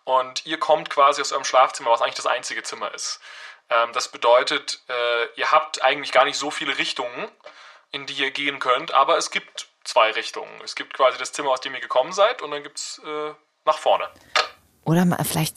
Und 0.04 0.44
ihr 0.44 0.60
kommt 0.60 0.90
quasi 0.90 1.22
aus 1.22 1.32
eurem 1.32 1.46
Schlafzimmer, 1.46 1.90
was 1.90 2.02
eigentlich 2.02 2.16
das 2.16 2.26
einzige 2.26 2.62
Zimmer 2.62 2.92
ist. 2.92 3.18
Ähm, 3.70 3.94
das 3.94 4.08
bedeutet, 4.08 4.82
äh, 4.90 5.40
ihr 5.40 5.52
habt 5.52 5.82
eigentlich 5.82 6.12
gar 6.12 6.26
nicht 6.26 6.36
so 6.36 6.50
viele 6.50 6.76
Richtungen, 6.76 7.30
in 7.92 8.04
die 8.04 8.12
ihr 8.12 8.30
gehen 8.30 8.58
könnt, 8.58 8.92
aber 8.92 9.16
es 9.16 9.30
gibt 9.30 9.68
zwei 9.84 10.10
Richtungen. 10.10 10.60
Es 10.62 10.74
gibt 10.74 10.92
quasi 10.92 11.16
das 11.16 11.32
Zimmer, 11.32 11.52
aus 11.52 11.62
dem 11.62 11.72
ihr 11.72 11.80
gekommen 11.80 12.12
seid, 12.12 12.42
und 12.42 12.50
dann 12.50 12.62
gibt 12.62 12.78
es 12.78 13.00
äh, 13.06 13.32
nach 13.64 13.78
vorne. 13.78 14.06
Oder 14.84 15.06
mal, 15.06 15.24
vielleicht, 15.24 15.56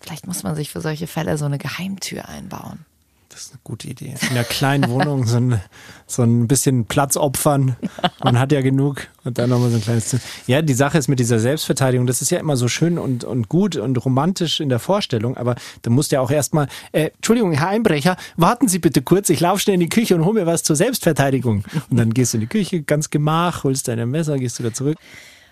vielleicht 0.00 0.26
muss 0.26 0.42
man 0.42 0.54
sich 0.54 0.70
für 0.70 0.80
solche 0.80 1.06
Fälle 1.06 1.38
so 1.38 1.44
eine 1.44 1.58
Geheimtür 1.58 2.28
einbauen. 2.28 2.84
das 3.28 3.42
ist 3.46 3.50
eine 3.52 3.60
gute 3.64 3.88
Idee. 3.88 4.14
In 4.22 4.28
einer 4.30 4.44
kleinen 4.44 4.88
Wohnung 4.90 5.26
so 5.26 5.36
ein, 5.36 5.60
so 6.06 6.22
ein 6.22 6.48
bisschen 6.48 6.86
Platz 6.86 7.16
opfern. 7.16 7.76
Man 8.24 8.38
hat 8.38 8.50
ja 8.52 8.62
genug. 8.62 9.08
Und 9.24 9.36
dann 9.38 9.50
nochmal 9.50 9.68
so 9.70 9.76
ein 9.76 9.82
kleines 9.82 10.06
Zimmer. 10.08 10.22
Ja, 10.46 10.62
die 10.62 10.72
Sache 10.74 10.96
ist 10.96 11.08
mit 11.08 11.18
dieser 11.18 11.38
Selbstverteidigung, 11.40 12.06
das 12.06 12.22
ist 12.22 12.30
ja 12.30 12.38
immer 12.38 12.56
so 12.56 12.68
schön 12.68 12.96
und, 12.98 13.24
und 13.24 13.48
gut 13.48 13.76
und 13.76 13.96
romantisch 14.04 14.60
in 14.60 14.68
der 14.68 14.78
Vorstellung, 14.78 15.36
aber 15.36 15.56
da 15.82 15.90
musst 15.90 16.12
du 16.12 16.16
ja 16.16 16.20
auch 16.22 16.30
erstmal, 16.30 16.68
äh, 16.92 17.10
Entschuldigung, 17.16 17.52
Herr 17.52 17.68
Einbrecher, 17.68 18.16
warten 18.36 18.68
Sie 18.68 18.78
bitte 18.78 19.02
kurz, 19.02 19.28
ich 19.28 19.40
laufe 19.40 19.60
schnell 19.60 19.74
in 19.74 19.80
die 19.80 19.88
Küche 19.88 20.14
und 20.14 20.24
hol 20.24 20.32
mir 20.34 20.46
was 20.46 20.62
zur 20.62 20.76
Selbstverteidigung. 20.76 21.64
Und 21.90 21.96
dann 21.98 22.14
gehst 22.14 22.32
du 22.32 22.36
in 22.38 22.42
die 22.42 22.46
Küche, 22.46 22.82
ganz 22.82 23.10
gemach, 23.10 23.64
holst 23.64 23.88
deine 23.88 24.06
Messer, 24.06 24.38
gehst 24.38 24.58
wieder 24.60 24.72
zurück 24.72 24.96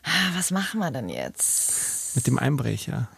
Ah, 0.05 0.37
Was 0.37 0.51
machen 0.53 0.81
wir 0.81 0.91
denn 0.91 1.09
jetzt? 1.09 2.15
mit 2.15 2.27
dem 2.29 2.39
Einbrecher. 2.39 3.09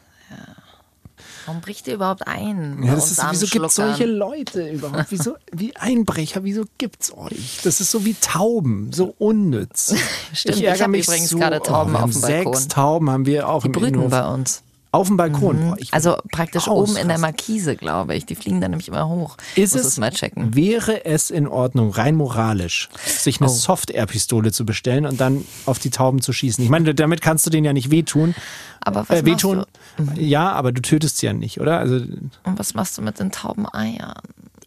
Warum 1.46 1.60
bricht 1.60 1.86
ihr 1.86 1.94
überhaupt 1.94 2.26
ein? 2.26 2.82
Ja, 2.82 2.94
das 2.96 3.12
ist, 3.12 3.22
wieso 3.30 3.46
gibt 3.46 3.64
es 3.66 3.76
solche 3.76 4.04
Leute 4.04 4.68
überhaupt? 4.68 5.06
Wieso, 5.10 5.36
wie 5.52 5.76
Einbrecher, 5.76 6.42
wieso 6.44 6.64
gibt's 6.78 7.12
euch? 7.16 7.60
Das 7.62 7.80
ist 7.80 7.90
so 7.92 8.04
wie 8.04 8.14
Tauben, 8.14 8.92
so 8.92 9.14
unnütz. 9.18 9.94
Stimmt, 10.32 10.58
ich 10.58 10.82
hab 10.82 10.88
übrigens 10.88 11.30
gerade 11.30 11.60
Tauben 11.60 11.92
wir 11.92 12.02
auf 12.02 12.10
dem 12.10 12.20
Balkon. 12.20 12.54
Sechs 12.54 12.68
Tauben 12.68 13.10
haben 13.10 13.26
wir 13.26 13.48
auch 13.48 13.62
Die 13.62 13.66
im 13.68 13.72
brüten 13.72 13.94
Innenhof. 13.94 14.10
bei 14.10 14.26
uns. 14.26 14.62
Auf 14.96 15.08
dem 15.08 15.16
Balkon. 15.18 15.60
Boah, 15.70 15.76
ich 15.78 15.92
Also 15.92 16.16
praktisch 16.32 16.68
oben 16.68 16.96
in 16.96 17.08
der. 17.08 17.18
Markise, 17.18 17.76
glaube 17.76 18.14
ich. 18.14 18.24
Die 18.24 18.34
fliegen 18.34 18.60
dann 18.62 18.70
nämlich 18.70 18.88
immer 18.88 19.06
hoch. 19.08 19.36
Ist 19.56 19.74
Muss 19.74 19.84
es, 19.84 19.98
mal 19.98 20.10
checken. 20.10 20.54
wäre 20.54 21.04
es 21.04 21.30
in 21.30 21.46
Ordnung, 21.46 21.90
rein 21.90 22.14
moralisch, 22.16 22.88
sich 23.04 23.40
eine 23.40 23.50
Oh. 23.50 23.52
Soft-Air-Pistole 23.52 24.52
zu 24.52 24.64
bestellen 24.64 25.04
und 25.04 25.20
dann 25.20 25.44
auf 25.66 25.78
die 25.78 25.90
Tauben 25.90 26.22
zu 26.22 26.32
schießen? 26.32 26.64
Ich 26.64 26.70
meine, 26.70 26.94
damit 26.94 27.20
kannst 27.20 27.44
du 27.44 27.50
denen 27.50 27.66
ja 27.66 27.72
nicht 27.74 27.90
wehtun. 27.90 28.34
Aber 28.80 29.06
was 29.08 29.20
äh, 29.20 29.24
wehtun. 29.26 29.64
machst 29.98 30.18
Ja, 30.18 30.52
aber 30.52 30.72
du 30.72 30.80
tötest 30.80 31.18
sie 31.18 31.26
ja 31.26 31.32
nicht, 31.34 31.60
oder? 31.60 31.78
Also 31.78 31.96
Und 31.96 32.58
was 32.58 32.72
machst 32.74 32.96
du 32.96 33.02
mit 33.02 33.18
den 33.20 33.30
tauben 33.32 33.66
Eiern? 33.72 34.14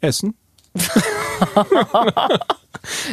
essen. 0.02 0.36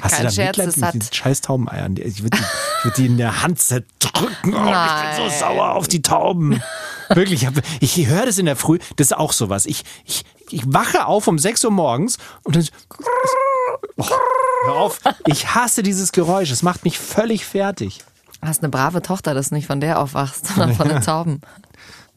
Hast 0.03 0.13
Kein 0.15 0.21
du 0.21 0.25
da 0.25 0.31
Scherz, 0.31 0.57
Mitleid 0.57 0.69
das 0.69 0.77
mit 0.77 0.95
diesen 1.03 1.13
scheiß 1.13 1.41
Taubeneiern? 1.41 1.97
Ich 1.97 2.23
würde 2.23 2.37
die, 2.39 2.85
würd 2.85 2.97
die 2.99 3.07
in 3.07 3.17
der 3.17 3.43
Hand 3.43 3.59
zerdrücken. 3.61 4.55
Oh, 4.55 4.73
ich 4.73 5.17
bin 5.19 5.31
so 5.31 5.39
sauer 5.39 5.73
auf 5.75 5.89
die 5.89 6.03
Tauben. 6.03 6.63
Wirklich, 7.11 7.43
ich, 7.43 7.47
hab- 7.47 7.63
ich 7.81 8.07
höre 8.07 8.27
das 8.27 8.39
in 8.39 8.47
der 8.47 8.57
Früh. 8.57 8.79
Das 8.97 9.09
ist 9.09 9.17
auch 9.17 9.33
sowas. 9.33 9.67
Ich, 9.67 9.85
ich, 10.05 10.25
ich 10.51 10.63
wache 10.67 11.07
auf 11.07 11.27
um 11.27 11.39
6 11.39 11.65
Uhr 11.65 11.71
morgens 11.71 12.19
und 12.45 12.57
dann... 12.57 12.67
Oh, 13.97 14.05
hör 14.65 14.75
auf. 14.75 15.01
Ich 15.27 15.55
hasse 15.55 15.83
dieses 15.83 16.13
Geräusch. 16.13 16.51
Es 16.51 16.63
macht 16.63 16.85
mich 16.85 16.99
völlig 16.99 17.45
fertig. 17.47 18.01
Hast 18.43 18.63
eine 18.63 18.71
brave 18.71 19.03
Tochter, 19.03 19.35
dass 19.35 19.49
du 19.49 19.55
nicht 19.55 19.67
von 19.67 19.81
der 19.81 19.99
aufwachst, 20.01 20.47
sondern 20.47 20.75
von 20.75 20.89
den 20.89 21.01
Tauben. 21.03 21.41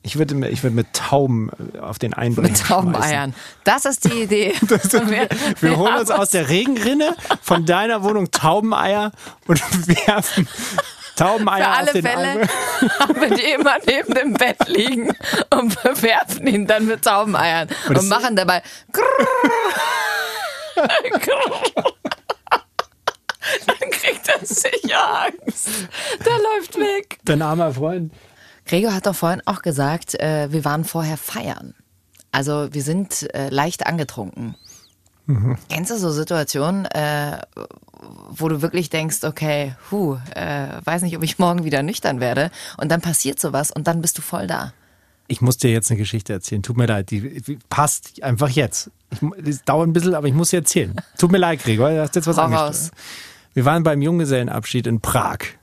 Ich 0.01 0.17
würde 0.17 0.48
ich 0.48 0.63
würd 0.63 0.74
mit 0.74 0.93
Tauben 0.93 1.50
äh, 1.74 1.79
auf 1.79 2.00
den 2.00 2.13
Einbrecher 2.13 2.50
Mit 2.50 2.60
Taubeneiern. 2.62 3.36
Das 3.65 3.86
ist 3.86 4.05
die 4.05 4.24
Idee. 4.24 4.53
wir, 4.62 5.29
Wir 5.60 5.77
holen 5.77 5.98
uns 5.98 6.10
aus 6.10 6.29
der 6.29 6.48
Regenrinne 6.48 7.15
von 7.41 7.65
deiner 7.65 8.01
Wohnung 8.03 8.31
Taubeneier 8.31 9.12
und 9.48 9.62
werfen 10.08 10.48
Taubeneier 11.19 11.63
Für 11.65 11.69
alle 11.69 11.93
den 11.93 12.05
Fälle 12.05 12.47
haben 12.99 13.35
die 13.35 13.51
immer 13.51 13.75
neben 13.85 14.13
dem 14.13 14.33
Bett 14.33 14.57
liegen 14.67 15.13
und 15.49 15.83
bewerfen 15.83 16.47
ihn 16.47 16.65
dann 16.65 16.85
mit 16.85 17.03
Taubeneiern 17.03 17.67
und, 17.88 17.97
das- 17.97 18.05
machen 18.05 18.35
dabei. 18.35 18.61
Dann 23.65 23.91
kriegt 23.91 24.27
er 24.27 24.45
sicher 24.45 25.25
Angst. 25.25 25.69
Der 26.25 26.38
läuft 26.38 26.77
weg. 26.77 27.19
Dein 27.25 27.41
armer 27.41 27.73
Freund. 27.73 28.13
Gregor 28.65 28.93
hat 28.93 29.05
doch 29.07 29.15
vorhin 29.15 29.41
auch 29.45 29.61
gesagt, 29.61 30.15
äh, 30.19 30.51
wir 30.51 30.63
waren 30.65 30.85
vorher 30.85 31.17
feiern. 31.17 31.73
Also 32.31 32.67
wir 32.71 32.83
sind 32.83 33.33
äh, 33.33 33.49
leicht 33.49 33.88
angetrunken. 33.88 34.55
Kennst 35.69 35.91
du 35.91 35.98
so 35.98 36.12
Situationen, 36.12 36.86
äh, 36.86 37.39
wo 38.29 38.48
du 38.50 38.62
wirklich 38.62 38.89
denkst, 38.89 39.24
okay, 39.24 39.75
hu, 39.91 40.17
äh, 40.36 40.67
weiß 40.83 41.03
nicht, 41.03 41.15
ob 41.15 41.24
ich 41.24 41.39
morgen 41.39 41.63
wieder 41.63 41.83
nüchtern 41.83 42.19
werde 42.19 42.51
und 42.77 42.89
dann 42.89 43.01
passiert 43.01 43.39
sowas 43.39 43.71
und 43.71 43.88
dann 43.88 44.01
bist 44.01 44.17
du 44.17 44.21
voll 44.21 44.48
da. 44.48 44.74
Ich 45.27 45.41
muss 45.41 45.57
dir 45.57 45.71
jetzt 45.71 45.91
eine 45.91 46.00
Geschichte 46.00 46.33
erzählen. 46.33 46.63
Tut 46.63 46.75
mir 46.75 46.88
leid, 46.88 47.12
die, 47.12 47.59
passt 47.69 48.24
einfach 48.24 48.50
jetzt. 48.50 48.89
Das 49.38 49.63
dauert 49.63 49.88
ein 49.88 49.93
bisschen, 49.93 50.15
aber 50.15 50.27
ich 50.27 50.33
muss 50.33 50.50
sie 50.50 50.55
erzählen. 50.55 50.95
Tut 51.19 51.31
mir 51.31 51.38
leid, 51.38 51.62
Gregor, 51.62 51.91
du 51.91 52.01
hast 52.01 52.15
jetzt 52.15 52.25
was 52.25 52.38
Hau 52.38 52.43
angestellt. 52.43 52.91
Wir 53.53 53.65
waren 53.65 53.83
beim 53.83 54.01
Junggesellenabschied 54.01 54.88
in 54.88 55.01
Prag. 55.01 55.58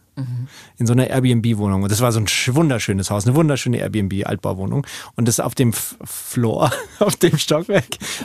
In 0.78 0.86
so 0.86 0.94
einer 0.94 1.08
Airbnb-Wohnung. 1.08 1.82
Und 1.82 1.92
das 1.92 2.00
war 2.00 2.10
so 2.10 2.18
ein 2.20 2.26
sch- 2.26 2.54
wunderschönes 2.54 3.10
Haus, 3.10 3.26
eine 3.26 3.36
wunderschöne 3.36 3.78
Airbnb-Altbauwohnung. 3.78 4.86
Und 5.14 5.28
das 5.28 5.40
auf 5.40 5.54
dem 5.54 5.70
F 5.70 5.96
Floor, 6.04 6.70
auf 7.00 7.16
dem 7.16 7.36
Stockwerk, 7.36 7.84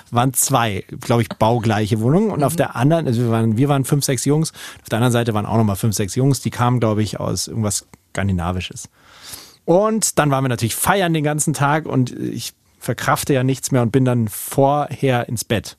waren 0.09 0.33
zwei, 0.33 0.85
glaube 1.01 1.23
ich, 1.23 1.29
baugleiche 1.29 1.99
Wohnungen. 1.99 2.31
Und 2.31 2.43
auf 2.43 2.55
der 2.55 2.75
anderen, 2.77 3.07
also 3.07 3.21
wir 3.23 3.31
waren, 3.31 3.57
wir 3.57 3.67
waren 3.67 3.83
fünf, 3.83 4.05
sechs 4.05 4.23
Jungs. 4.25 4.53
Auf 4.81 4.89
der 4.89 4.97
anderen 4.99 5.11
Seite 5.11 5.33
waren 5.33 5.45
auch 5.45 5.57
nochmal 5.57 5.75
fünf, 5.75 5.93
sechs 5.95 6.15
Jungs. 6.15 6.39
Die 6.39 6.49
kamen, 6.49 6.79
glaube 6.79 7.03
ich, 7.03 7.19
aus 7.19 7.47
irgendwas 7.47 7.85
Skandinavisches. 8.13 8.89
Und 9.65 10.17
dann 10.17 10.31
waren 10.31 10.43
wir 10.43 10.49
natürlich 10.49 10.75
feiern 10.75 11.13
den 11.13 11.23
ganzen 11.23 11.53
Tag 11.53 11.85
und 11.85 12.11
ich 12.11 12.53
verkrafte 12.79 13.33
ja 13.33 13.43
nichts 13.43 13.71
mehr 13.71 13.81
und 13.81 13.91
bin 13.91 14.05
dann 14.05 14.27
vorher 14.27 15.29
ins 15.29 15.43
Bett. 15.45 15.77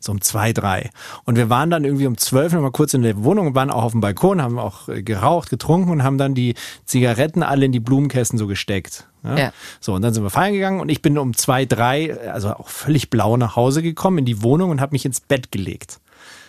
So 0.00 0.12
um 0.12 0.20
zwei, 0.20 0.52
drei. 0.52 0.90
Und 1.24 1.36
wir 1.36 1.50
waren 1.50 1.70
dann 1.70 1.84
irgendwie 1.84 2.06
um 2.06 2.16
zwölf 2.16 2.52
noch 2.52 2.62
mal 2.62 2.70
kurz 2.70 2.94
in 2.94 3.02
der 3.02 3.22
Wohnung 3.22 3.48
und 3.48 3.54
waren 3.54 3.70
auch 3.70 3.82
auf 3.82 3.92
dem 3.92 4.00
Balkon, 4.00 4.42
haben 4.42 4.58
auch 4.58 4.88
äh, 4.88 5.02
geraucht, 5.02 5.50
getrunken 5.50 5.90
und 5.90 6.02
haben 6.02 6.18
dann 6.18 6.34
die 6.34 6.54
Zigaretten 6.84 7.42
alle 7.42 7.66
in 7.66 7.72
die 7.72 7.80
Blumenkästen 7.80 8.38
so 8.38 8.46
gesteckt. 8.46 9.06
Ja? 9.24 9.38
Ja. 9.38 9.52
So, 9.80 9.94
und 9.94 10.02
dann 10.02 10.14
sind 10.14 10.22
wir 10.22 10.30
feiern 10.30 10.52
gegangen 10.52 10.80
und 10.80 10.88
ich 10.88 11.02
bin 11.02 11.18
um 11.18 11.36
zwei, 11.36 11.64
drei, 11.64 12.18
also 12.30 12.50
auch 12.50 12.68
völlig 12.68 13.10
blau 13.10 13.36
nach 13.36 13.56
Hause 13.56 13.82
gekommen 13.82 14.18
in 14.18 14.24
die 14.24 14.42
Wohnung 14.42 14.70
und 14.70 14.80
habe 14.80 14.92
mich 14.92 15.04
ins 15.04 15.20
Bett 15.20 15.52
gelegt. 15.52 16.00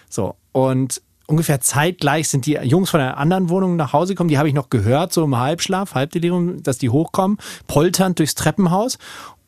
So, 0.09 0.35
und 0.51 1.01
ungefähr 1.27 1.59
zeitgleich 1.59 2.29
sind 2.29 2.45
die 2.45 2.53
Jungs 2.53 2.89
von 2.89 3.01
einer 3.01 3.17
anderen 3.17 3.49
Wohnung 3.49 3.75
nach 3.75 3.93
Hause 3.93 4.13
gekommen, 4.13 4.29
die 4.29 4.37
habe 4.37 4.47
ich 4.47 4.55
noch 4.55 4.69
gehört, 4.69 5.13
so 5.13 5.23
im 5.23 5.37
Halbschlaf, 5.37 5.93
Halbdelirium, 5.93 6.63
dass 6.63 6.77
die 6.77 6.89
hochkommen, 6.89 7.37
polternd 7.67 8.19
durchs 8.19 8.35
Treppenhaus. 8.35 8.97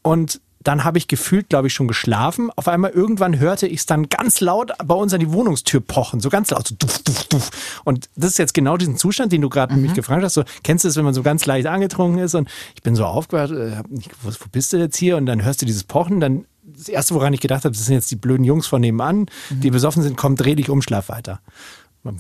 Und 0.02 0.42
dann 0.62 0.84
habe 0.84 0.98
ich 0.98 1.08
gefühlt, 1.08 1.50
glaube 1.50 1.68
ich, 1.68 1.74
schon 1.74 1.88
geschlafen. 1.88 2.50
Auf 2.56 2.68
einmal 2.68 2.92
irgendwann 2.92 3.40
hörte 3.40 3.66
ich 3.68 3.80
es 3.80 3.86
dann 3.86 4.10
ganz 4.10 4.42
laut 4.42 4.72
bei 4.84 4.94
uns 4.94 5.14
an 5.14 5.20
die 5.20 5.32
Wohnungstür 5.32 5.80
pochen, 5.80 6.20
so 6.20 6.30
ganz 6.30 6.52
laut, 6.52 6.68
so 6.68 6.76
duff, 6.78 7.00
duff, 7.00 7.24
duff. 7.26 7.82
Und 7.86 8.10
das 8.16 8.32
ist 8.32 8.40
jetzt 8.40 8.54
genau 8.54 8.76
diesen 8.76 8.98
Zustand, 8.98 9.32
den 9.32 9.42
du 9.42 9.50
gerade 9.50 9.76
mich 9.76 9.94
gefragt 9.94 10.24
hast. 10.24 10.34
So, 10.34 10.44
kennst 10.64 10.84
du 10.84 10.90
das, 10.90 10.98
wenn 10.98 11.06
man 11.06 11.14
so 11.14 11.24
ganz 11.24 11.46
leicht 11.46 11.68
angetrunken 11.68 12.20
ist 12.20 12.36
und 12.36 12.50
ich 12.76 12.82
bin 12.82 12.96
so 12.96 13.06
aufgewacht, 13.06 13.52
äh, 13.52 13.76
hab 13.78 13.90
nicht 13.90 14.10
gewusst, 14.10 14.42
wo 14.42 14.46
bist 14.52 14.74
du 14.74 14.78
jetzt 14.78 14.98
hier? 14.98 15.16
Und 15.18 15.26
dann 15.26 15.44
hörst 15.44 15.62
du 15.62 15.66
dieses 15.66 15.86
Pochen, 15.86 16.20
dann 16.20 16.46
das 16.62 16.90
erste, 16.90 17.16
woran 17.16 17.34
ich 17.34 17.42
gedacht 17.42 17.66
habe, 17.66 17.76
das 17.76 17.86
sind 17.86 17.96
jetzt 17.96 18.12
die 18.12 18.16
blöden 18.16 18.44
Jungs 18.44 18.68
von 18.68 18.82
nebenan, 18.82 19.26
die 19.50 19.72
besoffen 19.72 20.04
sind, 20.04 20.18
komm, 20.18 20.36
dreh 20.36 20.56
dich 20.56 20.70
um, 20.70 20.82
schlaf 20.82 21.10
weiter. 21.10 21.40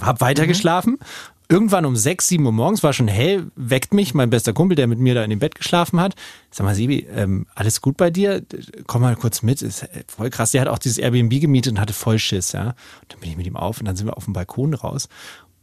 Hab 0.01 0.22
weiter 0.22 0.48
geschlafen. 0.48 0.98
Irgendwann 1.51 1.88
um 1.88 1.96
sechs, 1.96 2.27
sieben 2.27 2.46
Uhr 2.46 2.51
morgens 2.51 2.84
war 2.84 2.94
schon 2.94 3.08
hell, 3.08 3.48
weckt 3.56 3.91
mich 3.91 4.13
mein 4.13 4.29
bester 4.29 4.53
Kumpel, 4.53 4.75
der 4.75 4.86
mit 4.86 5.00
mir 5.00 5.15
da 5.15 5.24
in 5.24 5.32
dem 5.32 5.39
Bett 5.39 5.56
geschlafen 5.56 6.00
hat. 6.00 6.13
Sag 6.51 6.63
mal, 6.63 6.75
Sibi, 6.75 7.08
ähm, 7.12 7.48
alles 7.56 7.82
gut 7.82 7.98
bei 7.98 8.12
dir? 8.12 8.44
Komm 8.86 9.01
mal 9.01 9.15
kurz 9.15 9.41
mit. 9.41 9.63
Ist 9.63 9.89
voll 10.08 10.29
krass. 10.29 10.51
Der 10.51 10.62
hat 10.62 10.68
auch 10.68 10.77
dieses 10.77 11.00
Airbnb 11.00 11.41
gemietet 11.41 11.74
und 11.74 11.79
hatte 11.79 11.94
voll 11.94 12.20
Schiss, 12.20 12.51
ja. 12.51 12.75
Und 13.01 13.13
dann 13.13 13.20
bin 13.20 13.32
ich 13.32 13.38
mit 13.38 13.48
ihm 13.48 13.56
auf 13.56 13.79
und 13.79 13.88
dann 13.88 13.96
sind 13.96 14.06
wir 14.06 14.15
auf 14.15 14.25
dem 14.25 14.34
Balkon 14.34 14.75
raus. 14.75 15.10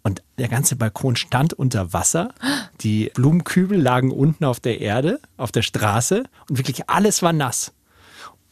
Und 0.02 0.24
der 0.38 0.48
ganze 0.48 0.74
Balkon 0.74 1.14
stand 1.14 1.52
unter 1.52 1.92
Wasser. 1.92 2.34
Die 2.80 3.12
Blumenkübel 3.14 3.80
lagen 3.80 4.10
unten 4.10 4.44
auf 4.44 4.58
der 4.58 4.80
Erde, 4.80 5.20
auf 5.36 5.52
der 5.52 5.62
Straße 5.62 6.24
und 6.50 6.58
wirklich 6.58 6.90
alles 6.90 7.22
war 7.22 7.32
nass. 7.32 7.72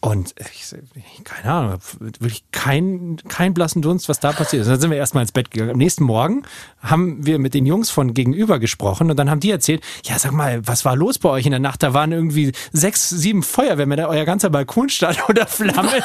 Und 0.04 0.34
ich, 0.38 0.74
keine 1.24 1.50
Ahnung, 1.50 1.78
wirklich 1.98 2.44
kein, 2.52 3.16
kein 3.26 3.54
blassen 3.54 3.80
Dunst, 3.80 4.06
was 4.10 4.20
da 4.20 4.32
passiert 4.32 4.60
ist. 4.60 4.68
Dann 4.68 4.78
sind 4.78 4.90
wir 4.90 4.98
erstmal 4.98 5.22
ins 5.22 5.32
Bett 5.32 5.50
gegangen. 5.50 5.70
Am 5.70 5.78
nächsten 5.78 6.04
Morgen 6.04 6.42
haben 6.82 7.24
wir 7.24 7.38
mit 7.38 7.54
den 7.54 7.64
Jungs 7.64 7.88
von 7.88 8.12
gegenüber 8.12 8.58
gesprochen 8.58 9.10
und 9.10 9.16
dann 9.16 9.30
haben 9.30 9.40
die 9.40 9.50
erzählt, 9.50 9.82
ja, 10.04 10.18
sag 10.18 10.32
mal, 10.32 10.60
was 10.66 10.84
war 10.84 10.94
los 10.94 11.18
bei 11.18 11.30
euch 11.30 11.46
in 11.46 11.52
der 11.52 11.60
Nacht? 11.60 11.82
Da 11.82 11.94
waren 11.94 12.12
irgendwie 12.12 12.52
sechs, 12.70 13.08
sieben 13.08 13.42
Feuerwehrmänner, 13.42 14.06
euer 14.08 14.26
ganzer 14.26 14.50
Balkon 14.50 14.90
stand 14.90 15.18
unter 15.28 15.46
Flamme 15.46 16.02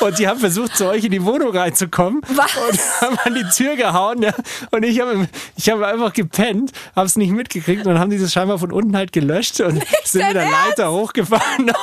und 0.00 0.18
die 0.18 0.26
haben 0.26 0.40
versucht, 0.40 0.76
zu 0.76 0.88
euch 0.88 1.04
in 1.04 1.12
die 1.12 1.24
Wohnung 1.24 1.56
reinzukommen 1.56 2.22
Was? 2.34 2.56
und 2.56 2.80
haben 3.00 3.18
an 3.22 3.34
die 3.36 3.48
Tür 3.54 3.76
gehauen. 3.76 4.22
Ja. 4.22 4.34
Und 4.72 4.84
ich 4.84 4.98
habe 5.00 5.28
ich 5.56 5.70
hab 5.70 5.80
einfach 5.82 6.12
gepennt, 6.12 6.72
habe 6.96 7.06
es 7.06 7.14
nicht 7.14 7.30
mitgekriegt 7.30 7.86
und 7.86 7.92
dann 7.92 8.00
haben 8.00 8.10
die 8.10 8.18
das 8.18 8.32
scheinbar 8.32 8.58
von 8.58 8.72
unten 8.72 8.96
halt 8.96 9.12
gelöscht 9.12 9.60
und 9.60 9.84
sind 10.02 10.26
mit 10.26 10.34
der 10.34 10.50
Leiter 10.50 10.90
hochgefahren. 10.90 11.70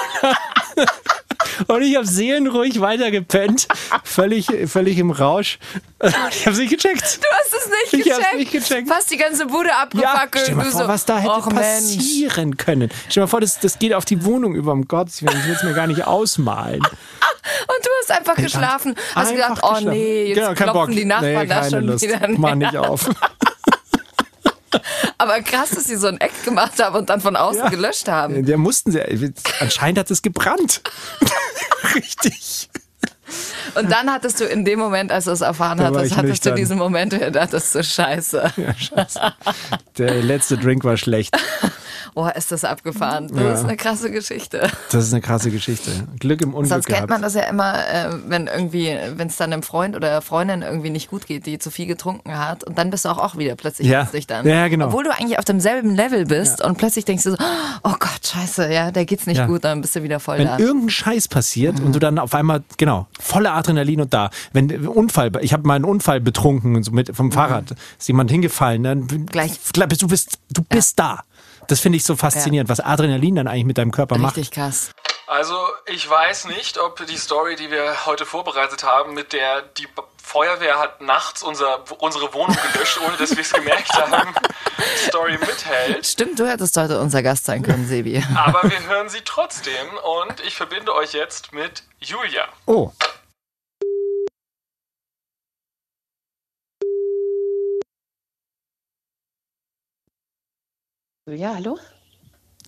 Und 1.67 1.81
ich 1.83 1.95
habe 1.95 2.05
seelenruhig 2.07 2.79
weiter 2.81 3.11
gepennt, 3.11 3.67
völlig, 4.03 4.47
völlig 4.67 4.97
im 4.97 5.11
Rausch. 5.11 5.59
Ich 6.01 6.13
habe 6.45 6.51
es 6.51 6.57
nicht 6.57 6.69
gecheckt. 6.71 7.01
Du 7.01 7.27
hast 7.31 7.53
es 7.53 7.69
nicht 7.69 7.93
Ich 7.93 8.03
gecheckt. 8.03 8.35
nicht 8.37 8.51
gecheckt. 8.51 8.87
Fast 8.89 9.11
die 9.11 9.17
ganze 9.17 9.45
Bude 9.45 9.69
Ja, 9.69 9.83
abgefackelt. 9.83 10.43
stell 10.45 10.55
mal 10.55 10.65
vor, 10.65 10.81
so, 10.83 10.87
was 10.87 11.05
da 11.05 11.17
hätte 11.19 11.31
"Och, 11.31 11.45
Mensch." 11.47 11.61
passieren 11.63 12.57
können. 12.57 12.89
Stell 13.03 13.13
dir 13.13 13.19
mal 13.21 13.27
vor, 13.27 13.41
das, 13.41 13.59
das 13.59 13.79
geht 13.79 13.93
auf 13.93 14.05
die 14.05 14.23
Wohnung 14.25 14.53
über, 14.55 14.71
um 14.73 14.87
Gottes 14.87 15.21
Willen. 15.23 15.37
Ich 15.39 15.45
will 15.47 15.55
es 15.55 15.63
mir 15.63 15.73
gar 15.73 15.87
nicht 15.87 16.05
ausmalen. 16.05 16.81
Und 17.67 17.85
du 17.85 17.89
hast 18.01 18.11
einfach 18.19 18.35
geschlafen. 18.35 18.95
Hast 19.15 19.31
Einfach 19.31 19.33
gedacht, 19.55 19.59
oh 19.63 19.67
geschlafen. 19.75 19.89
nee, 19.89 20.23
jetzt 20.27 20.35
Genau, 20.35 20.47
kein 20.47 20.55
klopfen 20.55 20.73
Bock. 20.73 20.91
die 20.91 21.05
Nachbarn 21.05 21.33
nee, 21.33 21.45
da 21.47 21.69
schon 21.69 21.83
Lust. 21.85 22.03
wieder. 22.03 22.19
Mach 22.37 22.55
nicht 22.55 22.77
auf. 22.77 23.09
Aber 25.17 25.41
krass, 25.41 25.71
dass 25.71 25.85
sie 25.85 25.95
so 25.95 26.07
ein 26.07 26.19
Eck 26.19 26.43
gemacht 26.45 26.81
haben 26.81 26.95
und 26.95 27.09
dann 27.09 27.21
von 27.21 27.35
außen 27.35 27.59
Ja. 27.63 27.69
gelöscht 27.69 28.07
haben. 28.07 28.45
Der 28.45 28.57
mussten 28.57 28.91
sie, 28.91 29.01
anscheinend 29.59 29.99
hat 29.99 30.11
es 30.11 30.21
gebrannt. 30.21 30.81
Richtig. 31.95 32.69
Und 33.75 33.91
dann 33.91 34.11
hattest 34.11 34.39
du 34.39 34.45
in 34.45 34.63
dem 34.65 34.77
Moment, 34.79 35.11
als 35.11 35.25
du 35.25 35.31
es 35.31 35.41
erfahren 35.41 35.79
Da 35.79 35.85
hattest, 35.85 36.15
hattest 36.15 36.45
du 36.45 36.53
diesen 36.53 36.77
Moment, 36.77 37.13
du 37.13 37.31
dachtest, 37.31 37.71
so 37.71 37.81
scheiße. 37.81 38.53
Ja, 38.57 38.73
scheiße. 38.75 39.19
Der 39.97 40.21
letzte 40.21 40.57
Drink 40.57 40.83
war 40.83 40.97
schlecht. 40.97 41.35
Oh, 42.15 42.27
ist 42.27 42.51
das 42.51 42.63
abgefahren. 42.63 43.27
Das 43.29 43.37
Ja. 43.41 43.53
ist 43.53 43.63
eine 43.65 43.77
krasse 43.77 44.11
Geschichte. 44.11 44.69
Das 44.91 45.05
ist 45.05 45.13
eine 45.13 45.21
krasse 45.21 45.51
Geschichte. 45.51 45.91
Glück 46.19 46.41
im 46.41 46.53
Unglück 46.53 46.69
Sonst 46.69 46.85
kennt 46.85 46.97
gehabt. 46.97 47.09
man 47.09 47.21
das 47.21 47.33
ja 47.33 47.41
immer, 47.43 47.75
äh, 47.87 48.09
wenn 48.27 48.47
irgendwie, 48.47 48.95
wenn 49.15 49.27
es 49.27 49.37
dann 49.37 49.51
einem 49.53 49.63
Freund 49.63 49.95
oder 49.95 50.21
Freundin 50.21 50.61
irgendwie 50.61 50.89
nicht 50.89 51.09
gut 51.09 51.25
geht, 51.25 51.45
die 51.45 51.59
zu 51.59 51.71
viel 51.71 51.85
getrunken 51.87 52.37
hat 52.37 52.63
und 52.63 52.77
dann 52.77 52.89
bist 52.89 53.05
du 53.05 53.09
auch, 53.09 53.17
auch 53.17 53.37
wieder 53.37 53.55
plötzlich 53.55 53.87
Ja. 53.87 54.07
nüchtern. 54.11 54.47
Ja, 54.47 54.67
genau. 54.67 54.87
Obwohl 54.87 55.03
du 55.03 55.11
eigentlich 55.11 55.37
auf 55.39 55.45
demselben 55.45 55.95
Level 55.95 56.25
bist 56.25 56.61
und 56.63 56.77
plötzlich 56.77 57.05
denkst 57.05 57.23
du 57.23 57.31
so, 57.31 57.37
oh 57.83 57.93
Gott, 57.99 58.19
scheiße, 58.25 58.71
ja, 58.71 58.91
der 58.91 59.05
geht's 59.05 59.25
nicht 59.27 59.37
Ja. 59.37 59.45
gut, 59.47 59.63
dann 59.63 59.81
bist 59.81 59.95
du 59.95 60.03
wieder 60.03 60.19
voll 60.19 60.37
Wenn 60.39 60.47
da. 60.47 60.59
irgendein 60.59 60.89
Scheiß 60.89 61.27
passiert 61.27 61.79
und 61.79 61.93
du 61.93 61.99
dann 61.99 62.19
auf 62.19 62.33
einmal, 62.35 62.63
genau, 62.77 63.07
voller 63.19 63.53
Adrenalin 63.53 64.01
und 64.01 64.13
da. 64.13 64.29
Wenn 64.51 64.87
Unfall, 64.87 65.31
ich 65.41 65.53
habe 65.53 65.67
mal 65.67 65.75
einen 65.75 65.85
Unfall 65.85 66.19
betrunken 66.21 66.81
so 66.83 66.91
mit, 66.91 67.15
vom 67.15 67.31
Fahrrad, 67.31 67.71
ist 67.97 68.07
jemand 68.07 68.31
hingefallen, 68.31 68.83
dann 68.83 69.07
Gleich. 69.27 69.53
du 69.73 70.07
bist, 70.07 70.39
du 70.51 70.61
bist 70.63 70.99
da. 70.99 71.23
Das 71.67 71.79
finde 71.79 71.97
ich 71.97 72.03
so 72.03 72.15
faszinierend, 72.15 72.69
was 72.69 72.79
Adrenalin 72.79 73.35
dann 73.35 73.47
eigentlich 73.47 73.65
mit 73.65 73.77
deinem 73.77 73.91
Körper 73.91 74.17
macht. 74.17 74.37
Richtig 74.37 74.51
krass. 74.51 74.91
Also 75.27 75.55
ich 75.85 76.07
weiß 76.07 76.45
nicht, 76.45 76.77
ob 76.77 77.05
die 77.07 77.17
Story, 77.17 77.55
die 77.55 77.71
wir 77.71 78.05
heute 78.05 78.25
vorbereitet 78.25 78.83
haben, 78.83 79.13
mit 79.13 79.33
der 79.33 79.61
die 79.61 79.87
Feuerwehr 80.21 80.79
hat 80.79 81.01
nachts 81.01 81.43
unser, 81.43 81.83
unsere 81.99 82.33
Wohnung 82.33 82.57
gelöscht, 82.73 82.99
ohne 83.05 83.17
dass 83.17 83.31
wir 83.31 83.41
es 83.41 83.51
gemerkt 83.51 83.93
haben, 83.93 84.33
Story 85.07 85.37
mithält. 85.39 86.05
Stimmt, 86.05 86.39
du 86.39 86.47
hättest 86.47 86.77
heute 86.77 86.99
unser 86.99 87.23
Gast 87.23 87.45
sein 87.45 87.63
können, 87.63 87.87
Sebi. 87.87 88.23
Aber 88.35 88.63
wir 88.63 88.87
hören 88.87 89.09
sie 89.09 89.21
trotzdem 89.25 89.87
und 90.21 90.39
ich 90.45 90.55
verbinde 90.55 90.93
euch 90.93 91.13
jetzt 91.13 91.51
mit 91.51 91.83
Julia. 91.99 92.45
Oh, 92.65 92.91
Ja, 101.25 101.53
hallo? 101.55 101.77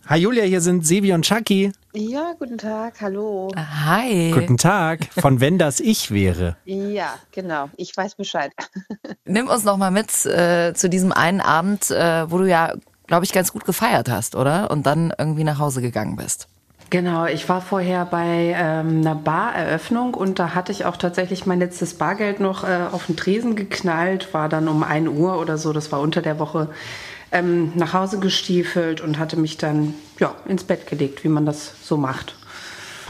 hi 0.08 0.18
Julia, 0.18 0.46
hier 0.46 0.62
sind 0.62 0.88
Sevi 0.88 1.12
und 1.12 1.26
Chucky. 1.26 1.74
Ja, 1.94 2.36
guten 2.40 2.58
Tag, 2.58 3.02
hallo. 3.02 3.52
Hi. 3.54 4.32
Guten 4.32 4.56
Tag. 4.56 5.10
Von 5.12 5.42
wenn 5.42 5.58
das 5.58 5.82
ich 5.82 6.10
wäre. 6.10 6.56
Ja, 6.64 7.16
genau, 7.34 7.70
ich 7.76 7.96
weiß 7.98 8.16
Bescheid. 8.16 8.54
Nimm 9.26 9.50
uns 9.50 9.66
noch 9.66 9.76
mal 9.76 9.92
mit 9.92 10.26
äh, 10.26 10.74
zu 10.74 10.88
diesem 10.88 11.12
einen 11.12 11.42
Abend, 11.42 11.92
äh, 11.92 12.32
wo 12.32 12.38
du 12.38 12.46
ja, 12.46 12.74
glaube 13.08 13.26
ich, 13.26 13.34
ganz 13.34 13.52
gut 13.52 13.66
gefeiert 13.66 14.10
hast, 14.10 14.36
oder? 14.36 14.72
Und 14.72 14.86
dann 14.86 15.14
irgendwie 15.18 15.44
nach 15.44 15.60
Hause 15.60 15.82
gegangen 15.82 16.16
bist. 16.16 16.48
Genau, 16.92 17.26
ich 17.26 17.50
war 17.50 17.62
vorher 17.62 18.06
bei 18.06 18.56
ähm, 18.56 19.02
einer 19.02 19.16
Bareröffnung 19.16 20.14
und 20.14 20.38
da 20.38 20.54
hatte 20.54 20.72
ich 20.72 20.86
auch 20.86 20.98
tatsächlich 20.98 21.46
mein 21.46 21.60
letztes 21.60 21.96
Bargeld 21.96 22.40
noch 22.40 22.64
äh, 22.64 22.86
auf 22.92 23.08
den 23.08 23.18
Tresen 23.18 23.56
geknallt, 23.56 24.34
war 24.34 24.50
dann 24.50 24.68
um 24.68 24.84
1 24.84 25.10
Uhr 25.10 25.40
oder 25.40 25.58
so, 25.58 25.74
das 25.74 25.92
war 25.92 26.00
unter 26.00 26.22
der 26.22 26.38
Woche, 26.38 26.70
ähm, 27.32 27.72
nach 27.76 27.94
Hause 27.94 28.20
gestiefelt 28.20 29.02
und 29.02 29.18
hatte 29.18 29.36
mich 29.36 29.58
dann 29.58 29.96
ja, 30.20 30.36
ins 30.48 30.64
Bett 30.64 30.86
gelegt, 30.88 31.24
wie 31.24 31.28
man 31.30 31.46
das 31.46 31.74
so 31.82 31.98
macht. 31.98 32.36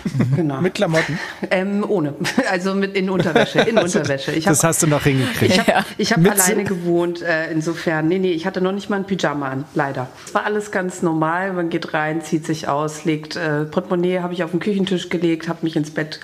Genau. 0.35 0.61
Mit 0.61 0.75
Klamotten. 0.75 1.17
Ähm, 1.51 1.85
ohne. 1.87 2.13
Also 2.49 2.73
mit 2.73 2.95
in 2.95 3.09
Unterwäsche. 3.09 3.59
In 3.61 3.77
Unterwäsche. 3.77 4.31
Ich 4.31 4.45
das 4.45 4.59
hab- 4.63 4.69
hast 4.69 4.83
du 4.83 4.87
noch 4.87 5.03
hingekriegt. 5.03 5.53
Ich 5.53 5.59
habe 5.59 5.85
ich 5.97 6.13
hab 6.13 6.19
alleine 6.29 6.63
gewohnt, 6.63 7.21
äh, 7.21 7.51
insofern. 7.51 8.07
Nee, 8.07 8.19
nee, 8.19 8.31
ich 8.31 8.45
hatte 8.45 8.61
noch 8.61 8.71
nicht 8.71 8.89
mal 8.89 8.97
ein 8.97 9.05
Pyjama 9.05 9.49
an, 9.49 9.65
leider. 9.73 10.07
Es 10.25 10.33
war 10.33 10.45
alles 10.45 10.71
ganz 10.71 11.01
normal. 11.01 11.53
Man 11.53 11.69
geht 11.69 11.93
rein, 11.93 12.21
zieht 12.21 12.45
sich 12.45 12.67
aus, 12.67 13.05
legt 13.05 13.35
äh, 13.35 13.65
Portemonnaie 13.65 14.19
habe 14.19 14.33
ich 14.33 14.43
auf 14.43 14.51
den 14.51 14.59
Küchentisch 14.59 15.09
gelegt, 15.09 15.47
habe 15.47 15.59
mich 15.63 15.75
ins 15.75 15.91
Bett 15.91 16.19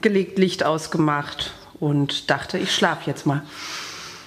gelegt, 0.00 0.38
Licht 0.38 0.64
ausgemacht 0.64 1.52
und 1.80 2.30
dachte, 2.30 2.58
ich 2.58 2.72
schlafe 2.74 3.02
jetzt 3.10 3.26
mal. 3.26 3.42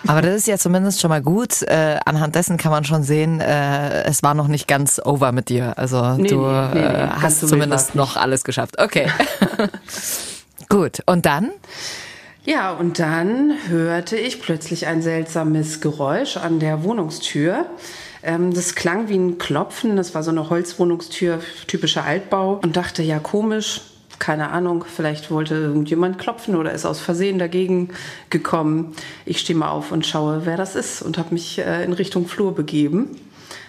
Aber 0.07 0.21
das 0.21 0.35
ist 0.35 0.47
ja 0.47 0.57
zumindest 0.57 1.01
schon 1.01 1.09
mal 1.09 1.21
gut. 1.21 1.61
Äh, 1.63 1.97
anhand 2.05 2.35
dessen 2.35 2.57
kann 2.57 2.71
man 2.71 2.83
schon 2.85 3.03
sehen, 3.03 3.39
äh, 3.41 4.03
es 4.03 4.23
war 4.23 4.33
noch 4.33 4.47
nicht 4.47 4.67
ganz 4.67 5.01
over 5.03 5.31
mit 5.31 5.49
dir. 5.49 5.77
Also 5.77 6.15
Nee, 6.15 6.29
du 6.29 6.41
nee, 6.41 6.67
nee, 6.73 6.79
nee, 6.79 6.85
äh, 6.85 7.07
hast 7.07 7.23
war's 7.23 7.49
zumindest 7.49 7.87
nicht. 7.89 7.95
noch 7.95 8.15
alles 8.15 8.43
geschafft. 8.43 8.79
Okay. 8.79 9.07
gut. 10.69 11.01
Und 11.05 11.25
dann? 11.25 11.51
Ja, 12.45 12.71
und 12.71 12.99
dann 12.99 13.53
hörte 13.67 14.15
ich 14.15 14.41
plötzlich 14.41 14.87
ein 14.87 15.01
seltsames 15.01 15.81
Geräusch 15.81 16.37
an 16.37 16.59
der 16.59 16.83
Wohnungstür. 16.83 17.65
Ähm, 18.23 18.53
das 18.53 18.75
klang 18.75 19.09
wie 19.09 19.17
ein 19.17 19.37
Klopfen. 19.37 19.97
Das 19.97 20.15
war 20.15 20.23
so 20.23 20.31
eine 20.31 20.49
Holzwohnungstür, 20.49 21.41
typischer 21.67 22.05
Altbau. 22.05 22.59
Und 22.63 22.77
dachte, 22.77 23.03
ja, 23.03 23.19
komisch. 23.19 23.81
Keine 24.19 24.49
Ahnung, 24.49 24.83
vielleicht 24.83 25.29
wollte 25.29 25.55
irgendjemand 25.55 26.17
klopfen 26.17 26.55
oder 26.55 26.71
ist 26.71 26.85
aus 26.85 26.99
Versehen 26.99 27.39
dagegen 27.39 27.89
gekommen. 28.29 28.93
Ich 29.25 29.39
stehe 29.39 29.57
mal 29.57 29.69
auf 29.69 29.91
und 29.91 30.05
schaue, 30.05 30.45
wer 30.45 30.57
das 30.57 30.75
ist 30.75 31.01
und 31.01 31.17
habe 31.17 31.33
mich 31.33 31.59
äh, 31.59 31.83
in 31.83 31.93
Richtung 31.93 32.27
Flur 32.27 32.55
begeben, 32.55 33.17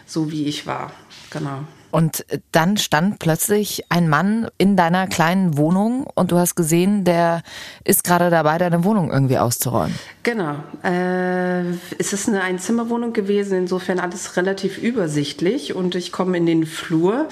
so 0.06 0.30
wie 0.30 0.46
ich 0.46 0.66
war. 0.66 0.92
Genau. 1.30 1.60
Und 1.90 2.26
dann 2.52 2.76
stand 2.76 3.18
plötzlich 3.18 3.84
ein 3.88 4.08
Mann 4.08 4.48
in 4.58 4.76
deiner 4.76 5.06
kleinen 5.06 5.56
Wohnung 5.56 6.06
und 6.14 6.32
du 6.32 6.36
hast 6.36 6.54
gesehen, 6.54 7.04
der 7.04 7.42
ist 7.84 8.04
gerade 8.04 8.28
dabei, 8.28 8.58
deine 8.58 8.84
Wohnung 8.84 9.10
irgendwie 9.10 9.38
auszuräumen. 9.38 9.94
Genau. 10.22 10.56
Äh, 10.84 11.70
es 11.98 12.12
ist 12.12 12.28
eine 12.28 12.42
Einzimmerwohnung 12.42 13.14
gewesen, 13.14 13.56
insofern 13.56 14.00
alles 14.00 14.36
relativ 14.36 14.76
übersichtlich 14.76 15.74
und 15.74 15.94
ich 15.94 16.12
komme 16.12 16.36
in 16.36 16.44
den 16.44 16.66
Flur 16.66 17.28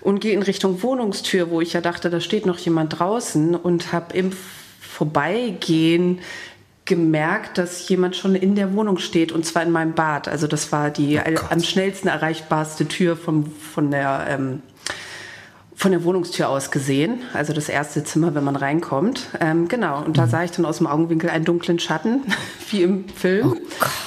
und 0.00 0.20
gehe 0.20 0.32
in 0.32 0.42
Richtung 0.42 0.82
Wohnungstür, 0.82 1.50
wo 1.50 1.60
ich 1.60 1.72
ja 1.72 1.80
dachte, 1.80 2.10
da 2.10 2.20
steht 2.20 2.46
noch 2.46 2.58
jemand 2.58 2.98
draußen 2.98 3.54
und 3.54 3.92
habe 3.92 4.16
im 4.16 4.32
Vorbeigehen 4.80 6.20
gemerkt, 6.84 7.58
dass 7.58 7.88
jemand 7.88 8.16
schon 8.16 8.34
in 8.34 8.54
der 8.54 8.74
Wohnung 8.74 8.98
steht 8.98 9.30
und 9.30 9.44
zwar 9.44 9.62
in 9.62 9.70
meinem 9.70 9.92
Bad. 9.92 10.26
Also 10.26 10.46
das 10.46 10.72
war 10.72 10.90
die 10.90 11.20
am 11.20 11.60
schnellsten 11.62 12.08
erreichbarste 12.08 12.88
Tür 12.88 13.16
vom, 13.16 13.46
von 13.46 13.90
der 13.90 14.26
ähm, 14.28 14.62
von 15.78 15.92
der 15.92 16.02
Wohnungstür 16.02 16.48
aus 16.48 16.72
gesehen, 16.72 17.20
also 17.34 17.52
das 17.52 17.68
erste 17.68 18.02
Zimmer, 18.02 18.34
wenn 18.34 18.42
man 18.42 18.56
reinkommt. 18.56 19.28
Ähm, 19.38 19.68
genau, 19.68 20.04
und 20.04 20.18
da 20.18 20.26
sah 20.26 20.42
ich 20.42 20.50
dann 20.50 20.64
aus 20.64 20.78
dem 20.78 20.88
Augenwinkel 20.88 21.30
einen 21.30 21.44
dunklen 21.44 21.78
Schatten, 21.78 22.22
wie 22.70 22.82
im 22.82 23.08
Film, 23.08 23.58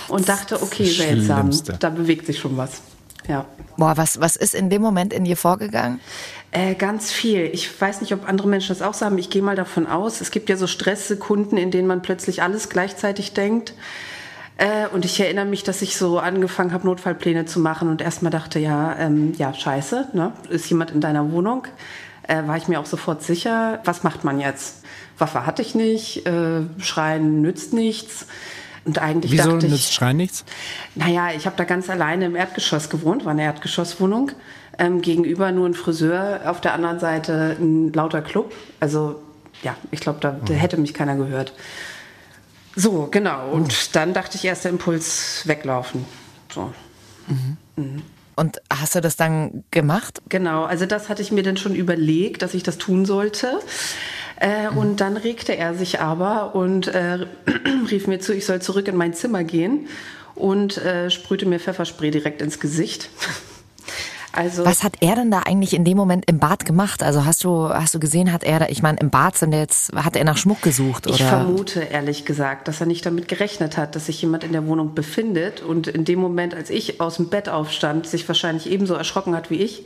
und 0.10 0.28
dachte, 0.28 0.62
okay, 0.62 0.84
seltsam, 0.84 1.50
da 1.80 1.90
bewegt 1.90 2.26
sich 2.26 2.40
schon 2.40 2.58
was. 2.58 2.82
Ja. 3.28 3.46
Boah, 3.78 3.98
was, 3.98 4.20
was 4.20 4.36
ist 4.36 4.54
in 4.54 4.70
dem 4.70 4.82
Moment 4.82 5.14
in 5.14 5.24
dir 5.24 5.38
vorgegangen? 5.38 6.00
Äh, 6.52 6.76
ganz 6.76 7.12
viel. 7.12 7.50
Ich 7.54 7.82
weiß 7.82 8.02
nicht, 8.02 8.14
ob 8.14 8.28
andere 8.28 8.48
Menschen 8.48 8.70
das 8.70 8.82
auch 8.82 8.94
so 8.94 9.06
haben. 9.06 9.18
Ich 9.18 9.30
gehe 9.30 9.42
mal 9.42 9.56
davon 9.56 9.88
aus. 9.88 10.22
Es 10.22 10.32
gibt 10.32 10.50
ja 10.50 10.58
so 10.58 10.68
Stresssekunden, 10.68 11.58
in 11.58 11.72
denen 11.72 11.88
man 11.88 12.02
plötzlich 12.02 12.44
alles 12.44 12.70
gleichzeitig 12.70 13.34
denkt. 13.34 13.74
Äh, 14.58 14.88
und 14.94 15.06
ich 15.06 15.20
erinnere 15.20 15.46
mich, 15.46 15.64
dass 15.64 15.82
ich 15.82 15.98
so 15.98 16.20
angefangen 16.20 16.74
habe, 16.74 16.86
Notfallpläne 16.86 17.46
zu 17.46 17.60
machen 17.60 17.90
und 17.90 18.02
erstmal 18.02 18.32
dachte, 18.32 18.60
ja, 18.60 18.96
ähm, 19.00 19.34
ja, 19.38 19.54
scheiße, 19.54 20.10
ne? 20.14 20.34
ist 20.50 20.70
jemand 20.70 20.92
in 20.92 21.02
deiner 21.02 21.32
Wohnung? 21.32 21.68
Äh, 22.28 22.46
war 22.46 22.58
ich 22.58 22.68
mir 22.68 22.80
auch 22.80 22.86
sofort 22.86 23.24
sicher, 23.24 23.80
was 23.86 24.04
macht 24.04 24.24
man 24.24 24.40
jetzt? 24.40 24.84
Waffe 25.18 25.46
hatte 25.46 25.62
ich 25.62 25.74
nicht, 25.74 26.28
äh, 26.28 26.62
Schreien 26.80 27.42
nützt 27.42 27.74
nichts. 27.74 28.28
Und 28.84 29.00
eigentlich 29.00 29.32
Wieso 29.32 29.52
dachte 29.52 29.68
ich, 29.68 29.72
nützt 29.72 29.94
Schreien 29.94 30.18
nichts? 30.18 30.44
naja, 30.96 31.32
ich 31.36 31.46
habe 31.46 31.56
da 31.56 31.66
ganz 31.66 31.90
alleine 31.90 32.26
im 32.26 32.36
Erdgeschoss 32.36 32.90
gewohnt, 32.90 33.26
war 33.26 33.32
eine 33.32 33.44
Erdgeschosswohnung. 33.44 34.32
Ähm, 34.80 35.02
gegenüber 35.02 35.52
nur 35.52 35.68
ein 35.68 35.74
Friseur, 35.74 36.42
auf 36.46 36.62
der 36.62 36.74
anderen 36.74 37.00
Seite 37.00 37.58
ein 37.60 37.94
lauter 37.94 38.22
Club. 38.22 38.54
Also 38.80 39.22
ja, 39.64 39.76
ich 39.92 40.00
glaube, 40.00 40.20
da, 40.22 40.32
da 40.32 40.54
hätte 40.54 40.78
mich 40.78 40.94
keiner 40.94 41.16
gehört. 41.16 41.54
So, 42.76 43.08
genau. 43.12 43.50
Und 43.50 43.96
dann 43.96 44.14
dachte 44.14 44.38
ich, 44.38 44.46
erster 44.46 44.70
Impuls 44.70 45.44
weglaufen. 45.46 46.06
So. 46.52 46.74
Und 48.36 48.62
hast 48.72 48.96
du 48.96 49.02
das 49.02 49.18
dann 49.18 49.64
gemacht? 49.72 50.22
Genau, 50.30 50.64
also 50.64 50.86
das 50.86 51.10
hatte 51.10 51.22
ich 51.22 51.32
mir 51.32 51.44
dann 51.44 51.58
schon 51.58 51.76
überlegt, 51.76 52.42
dass 52.42 52.54
ich 52.54 52.64
das 52.64 52.78
tun 52.78 53.06
sollte. 53.06 53.60
Äh, 54.42 54.70
Und 54.76 55.02
dann 55.02 55.18
regte 55.18 55.56
er 55.56 55.76
sich 55.76 56.00
aber 56.00 56.56
und 56.56 56.88
äh, 56.88 57.28
rief 57.92 58.08
mir 58.08 58.20
zu, 58.20 58.34
ich 58.34 58.46
soll 58.46 58.62
zurück 58.62 58.88
in 58.88 58.98
mein 58.98 59.14
Zimmer 59.14 59.44
gehen 59.44 59.88
und 60.34 60.78
äh, 60.78 61.12
sprühte 61.12 61.46
mir 61.46 61.60
Pfefferspray 61.60 62.10
direkt 62.10 62.42
ins 62.42 62.60
Gesicht. 62.60 63.10
Also 64.34 64.64
Was 64.66 64.82
hat 64.84 64.94
er 65.02 65.16
denn 65.16 65.30
da 65.30 65.40
eigentlich 65.40 65.74
in 65.74 65.84
dem 65.84 65.98
Moment 65.98 66.24
im 66.30 66.40
Bad 66.40 66.66
gemacht? 66.66 67.04
Also 67.04 67.26
hast 67.26 67.44
du, 67.44 67.68
hast 67.68 67.94
du 67.94 68.00
gesehen, 68.00 68.32
hat 68.32 68.46
er 68.46 68.60
da, 68.60 68.68
ich 68.70 68.82
meine, 68.82 68.98
im 69.00 69.10
Bad 69.10 69.38
sind 69.38 69.52
jetzt, 69.52 69.94
hat 69.94 70.16
er 70.16 70.24
nach 70.24 70.38
Schmuck 70.38 70.62
gesucht 70.62 71.06
oder? 71.06 71.16
Ich 71.16 71.22
vermute 71.22 71.82
ehrlich 71.82 72.24
gesagt, 72.24 72.70
dass 72.70 72.80
er 72.80 72.88
nicht 72.88 73.06
damit 73.06 73.28
gerechnet 73.28 73.76
hat, 73.76 73.94
dass 73.94 74.06
sich 74.06 74.22
jemand 74.22 74.46
in 74.46 74.54
der 74.54 74.66
Wohnung 74.68 74.96
befindet 74.96 75.62
und 75.62 75.88
in 75.88 76.06
dem 76.06 76.20
Moment, 76.20 76.56
als 76.56 76.70
ich 76.70 77.02
aus 77.02 77.18
dem 77.18 77.28
Bett 77.28 77.50
aufstand, 77.50 78.08
sich 78.08 78.26
wahrscheinlich 78.26 78.72
ebenso 78.72 78.94
erschrocken 78.94 79.36
hat 79.36 79.50
wie 79.50 79.58
ich 79.58 79.84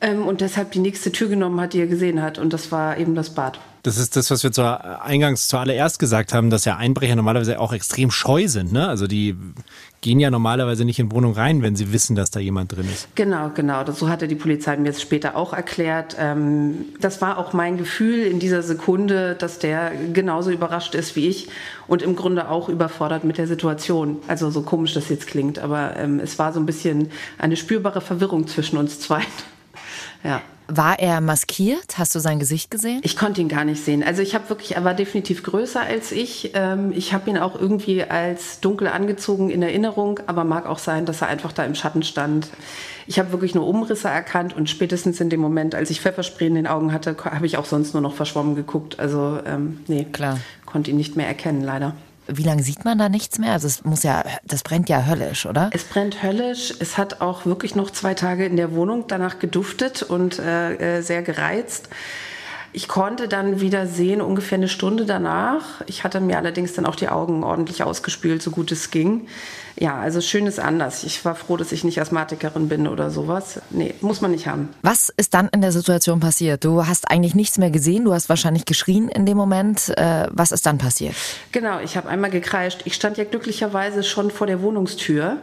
ähm, 0.00 0.26
und 0.26 0.40
deshalb 0.40 0.72
die 0.72 0.80
nächste 0.80 1.12
Tür 1.12 1.28
genommen 1.28 1.60
hat, 1.60 1.72
die 1.72 1.80
er 1.80 1.86
gesehen 1.86 2.22
hat 2.22 2.38
und 2.38 2.52
das 2.52 2.72
war 2.72 2.98
eben 2.98 3.14
das 3.14 3.30
Bad. 3.30 3.58
Das 3.86 3.98
ist 3.98 4.16
das, 4.16 4.32
was 4.32 4.42
wir 4.42 4.50
zur, 4.50 5.00
eingangs 5.00 5.46
zuallererst 5.46 6.00
gesagt 6.00 6.34
haben, 6.34 6.50
dass 6.50 6.64
ja 6.64 6.76
Einbrecher 6.76 7.14
normalerweise 7.14 7.60
auch 7.60 7.72
extrem 7.72 8.10
scheu 8.10 8.48
sind. 8.48 8.72
Ne? 8.72 8.88
Also 8.88 9.06
die 9.06 9.36
gehen 10.00 10.18
ja 10.18 10.28
normalerweise 10.28 10.84
nicht 10.84 10.98
in 10.98 11.12
Wohnung 11.12 11.34
rein, 11.34 11.62
wenn 11.62 11.76
sie 11.76 11.92
wissen, 11.92 12.16
dass 12.16 12.32
da 12.32 12.40
jemand 12.40 12.74
drin 12.74 12.86
ist. 12.92 13.06
Genau, 13.14 13.50
genau. 13.54 13.84
Das, 13.84 14.00
so 14.00 14.08
hatte 14.08 14.26
die 14.26 14.34
Polizei 14.34 14.76
mir 14.76 14.90
es 14.90 15.00
später 15.00 15.36
auch 15.36 15.52
erklärt. 15.52 16.16
Ähm, 16.18 16.86
das 17.00 17.22
war 17.22 17.38
auch 17.38 17.52
mein 17.52 17.76
Gefühl 17.76 18.24
in 18.24 18.40
dieser 18.40 18.64
Sekunde, 18.64 19.36
dass 19.38 19.60
der 19.60 19.92
genauso 20.12 20.50
überrascht 20.50 20.96
ist 20.96 21.14
wie 21.14 21.28
ich 21.28 21.48
und 21.86 22.02
im 22.02 22.16
Grunde 22.16 22.50
auch 22.50 22.68
überfordert 22.68 23.22
mit 23.22 23.38
der 23.38 23.46
Situation. 23.46 24.18
Also 24.26 24.50
so 24.50 24.62
komisch 24.62 24.94
das 24.94 25.08
jetzt 25.10 25.28
klingt, 25.28 25.60
aber 25.60 25.96
ähm, 25.96 26.18
es 26.18 26.40
war 26.40 26.52
so 26.52 26.58
ein 26.58 26.66
bisschen 26.66 27.12
eine 27.38 27.56
spürbare 27.56 28.00
Verwirrung 28.00 28.48
zwischen 28.48 28.78
uns 28.78 28.98
zwei. 29.06 29.22
Ja. 30.24 30.42
War 30.68 30.98
er 30.98 31.20
maskiert? 31.20 31.96
Hast 31.96 32.12
du 32.16 32.18
sein 32.18 32.40
Gesicht 32.40 32.72
gesehen? 32.72 33.00
Ich 33.04 33.16
konnte 33.16 33.40
ihn 33.40 33.48
gar 33.48 33.64
nicht 33.64 33.84
sehen. 33.84 34.02
Also 34.02 34.20
ich 34.20 34.34
habe 34.34 34.48
wirklich, 34.48 34.74
er 34.74 34.82
war 34.82 34.94
definitiv 34.94 35.44
größer 35.44 35.80
als 35.80 36.10
ich. 36.10 36.50
Ähm, 36.54 36.92
ich 36.92 37.12
habe 37.12 37.30
ihn 37.30 37.38
auch 37.38 37.54
irgendwie 37.54 38.02
als 38.02 38.58
dunkel 38.58 38.88
angezogen 38.88 39.48
in 39.48 39.62
Erinnerung, 39.62 40.18
aber 40.26 40.42
mag 40.42 40.66
auch 40.66 40.80
sein, 40.80 41.06
dass 41.06 41.22
er 41.22 41.28
einfach 41.28 41.52
da 41.52 41.64
im 41.64 41.76
Schatten 41.76 42.02
stand. 42.02 42.48
Ich 43.06 43.20
habe 43.20 43.30
wirklich 43.30 43.54
nur 43.54 43.64
Umrisse 43.64 44.08
erkannt 44.08 44.56
und 44.56 44.68
spätestens 44.68 45.20
in 45.20 45.30
dem 45.30 45.38
Moment, 45.38 45.76
als 45.76 45.90
ich 45.90 46.00
Pfefferspray 46.00 46.48
in 46.48 46.56
den 46.56 46.66
Augen 46.66 46.92
hatte, 46.92 47.16
habe 47.24 47.46
ich 47.46 47.58
auch 47.58 47.66
sonst 47.66 47.92
nur 47.92 48.02
noch 48.02 48.14
verschwommen 48.14 48.56
geguckt. 48.56 48.98
Also 48.98 49.38
ähm, 49.46 49.80
nee, 49.86 50.04
Klar. 50.10 50.40
konnte 50.64 50.90
ihn 50.90 50.96
nicht 50.96 51.14
mehr 51.14 51.28
erkennen, 51.28 51.62
leider. 51.62 51.94
Wie 52.28 52.42
lange 52.42 52.62
sieht 52.62 52.84
man 52.84 52.98
da 52.98 53.08
nichts 53.08 53.38
mehr? 53.38 53.52
Also 53.52 53.66
es 53.66 53.84
muss 53.84 54.02
ja, 54.02 54.24
das 54.44 54.62
brennt 54.62 54.88
ja 54.88 55.06
höllisch, 55.06 55.46
oder? 55.46 55.70
Es 55.72 55.84
brennt 55.84 56.22
höllisch. 56.22 56.74
Es 56.78 56.98
hat 56.98 57.20
auch 57.20 57.46
wirklich 57.46 57.74
noch 57.74 57.90
zwei 57.90 58.14
Tage 58.14 58.46
in 58.46 58.56
der 58.56 58.74
Wohnung 58.74 59.04
danach 59.06 59.38
geduftet 59.38 60.02
und 60.02 60.38
äh, 60.38 60.98
äh, 60.98 61.02
sehr 61.02 61.22
gereizt. 61.22 61.88
Ich 62.76 62.88
konnte 62.88 63.26
dann 63.26 63.62
wieder 63.62 63.86
sehen, 63.86 64.20
ungefähr 64.20 64.58
eine 64.58 64.68
Stunde 64.68 65.06
danach. 65.06 65.80
Ich 65.86 66.04
hatte 66.04 66.20
mir 66.20 66.36
allerdings 66.36 66.74
dann 66.74 66.84
auch 66.84 66.94
die 66.94 67.08
Augen 67.08 67.42
ordentlich 67.42 67.82
ausgespült, 67.82 68.42
so 68.42 68.50
gut 68.50 68.70
es 68.70 68.90
ging. 68.90 69.28
Ja, 69.76 69.98
also 69.98 70.20
schön 70.20 70.46
ist 70.46 70.60
anders. 70.60 71.02
Ich 71.02 71.24
war 71.24 71.36
froh, 71.36 71.56
dass 71.56 71.72
ich 71.72 71.84
nicht 71.84 71.98
Asthmatikerin 71.98 72.68
bin 72.68 72.86
oder 72.86 73.08
sowas. 73.08 73.62
Nee, 73.70 73.94
muss 74.02 74.20
man 74.20 74.32
nicht 74.32 74.46
haben. 74.46 74.68
Was 74.82 75.08
ist 75.08 75.32
dann 75.32 75.48
in 75.54 75.62
der 75.62 75.72
Situation 75.72 76.20
passiert? 76.20 76.66
Du 76.66 76.86
hast 76.86 77.10
eigentlich 77.10 77.34
nichts 77.34 77.56
mehr 77.56 77.70
gesehen, 77.70 78.04
du 78.04 78.12
hast 78.12 78.28
wahrscheinlich 78.28 78.66
geschrien 78.66 79.08
in 79.08 79.24
dem 79.24 79.38
Moment. 79.38 79.96
Äh, 79.96 80.26
was 80.30 80.52
ist 80.52 80.66
dann 80.66 80.76
passiert? 80.76 81.14
Genau, 81.52 81.80
ich 81.80 81.96
habe 81.96 82.10
einmal 82.10 82.28
gekreischt. 82.28 82.82
Ich 82.84 82.92
stand 82.92 83.16
ja 83.16 83.24
glücklicherweise 83.24 84.04
schon 84.04 84.30
vor 84.30 84.46
der 84.46 84.60
Wohnungstür. 84.60 85.38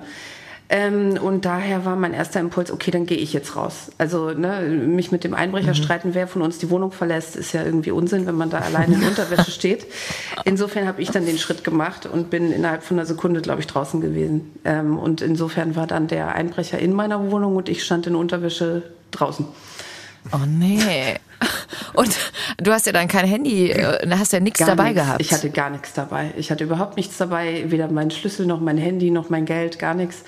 Ähm, 0.75 1.19
und 1.21 1.45
daher 1.45 1.85
war 1.85 1.95
mein 1.95 2.15
erster 2.15 2.39
Impuls, 2.39 2.71
okay, 2.71 2.89
dann 2.89 3.05
gehe 3.05 3.19
ich 3.19 3.31
jetzt 3.31 3.55
raus. 3.55 3.91
Also 3.99 4.31
ne, 4.31 4.61
mich 4.61 5.11
mit 5.11 5.23
dem 5.23 5.35
Einbrecher 5.35 5.75
streiten, 5.75 6.15
wer 6.15 6.27
von 6.27 6.41
uns 6.41 6.57
die 6.57 6.71
Wohnung 6.71 6.91
verlässt, 6.91 7.35
ist 7.35 7.53
ja 7.53 7.63
irgendwie 7.63 7.91
Unsinn, 7.91 8.25
wenn 8.25 8.33
man 8.33 8.49
da 8.49 8.57
alleine 8.57 8.95
in 8.95 9.03
Unterwäsche 9.03 9.51
steht. 9.51 9.85
Insofern 10.45 10.87
habe 10.87 10.99
ich 10.99 11.11
dann 11.11 11.27
den 11.27 11.37
Schritt 11.37 11.63
gemacht 11.63 12.07
und 12.07 12.31
bin 12.31 12.51
innerhalb 12.51 12.81
von 12.81 12.97
einer 12.97 13.05
Sekunde, 13.05 13.41
glaube 13.41 13.59
ich, 13.59 13.67
draußen 13.67 14.01
gewesen. 14.01 14.51
Ähm, 14.65 14.97
und 14.97 15.21
insofern 15.21 15.75
war 15.75 15.85
dann 15.85 16.07
der 16.07 16.33
Einbrecher 16.33 16.79
in 16.79 16.93
meiner 16.93 17.29
Wohnung 17.29 17.55
und 17.55 17.69
ich 17.69 17.83
stand 17.83 18.07
in 18.07 18.15
Unterwäsche 18.15 18.81
draußen. 19.11 19.45
Oh 20.31 20.45
nee. 20.47 21.15
Und 21.93 22.15
du 22.57 22.71
hast 22.71 22.85
ja 22.85 22.91
dann 22.91 23.07
kein 23.07 23.25
Handy, 23.25 23.69
äh, 23.71 24.07
hast 24.17 24.33
ja 24.33 24.39
nichts 24.39 24.59
Gar 24.59 24.69
dabei 24.69 24.91
nichts. 24.91 25.01
gehabt. 25.01 25.21
Ich 25.21 25.31
hatte 25.31 25.49
gar 25.49 25.69
nichts 25.69 25.93
dabei. 25.93 26.33
Ich 26.37 26.51
hatte 26.51 26.63
überhaupt 26.63 26.97
nichts 26.97 27.17
dabei, 27.17 27.65
weder 27.67 27.87
mein 27.89 28.11
Schlüssel 28.11 28.45
noch 28.45 28.59
mein 28.59 28.77
Handy 28.77 29.11
noch 29.11 29.29
mein 29.29 29.45
Geld, 29.45 29.79
gar 29.79 29.93
nichts. 29.93 30.23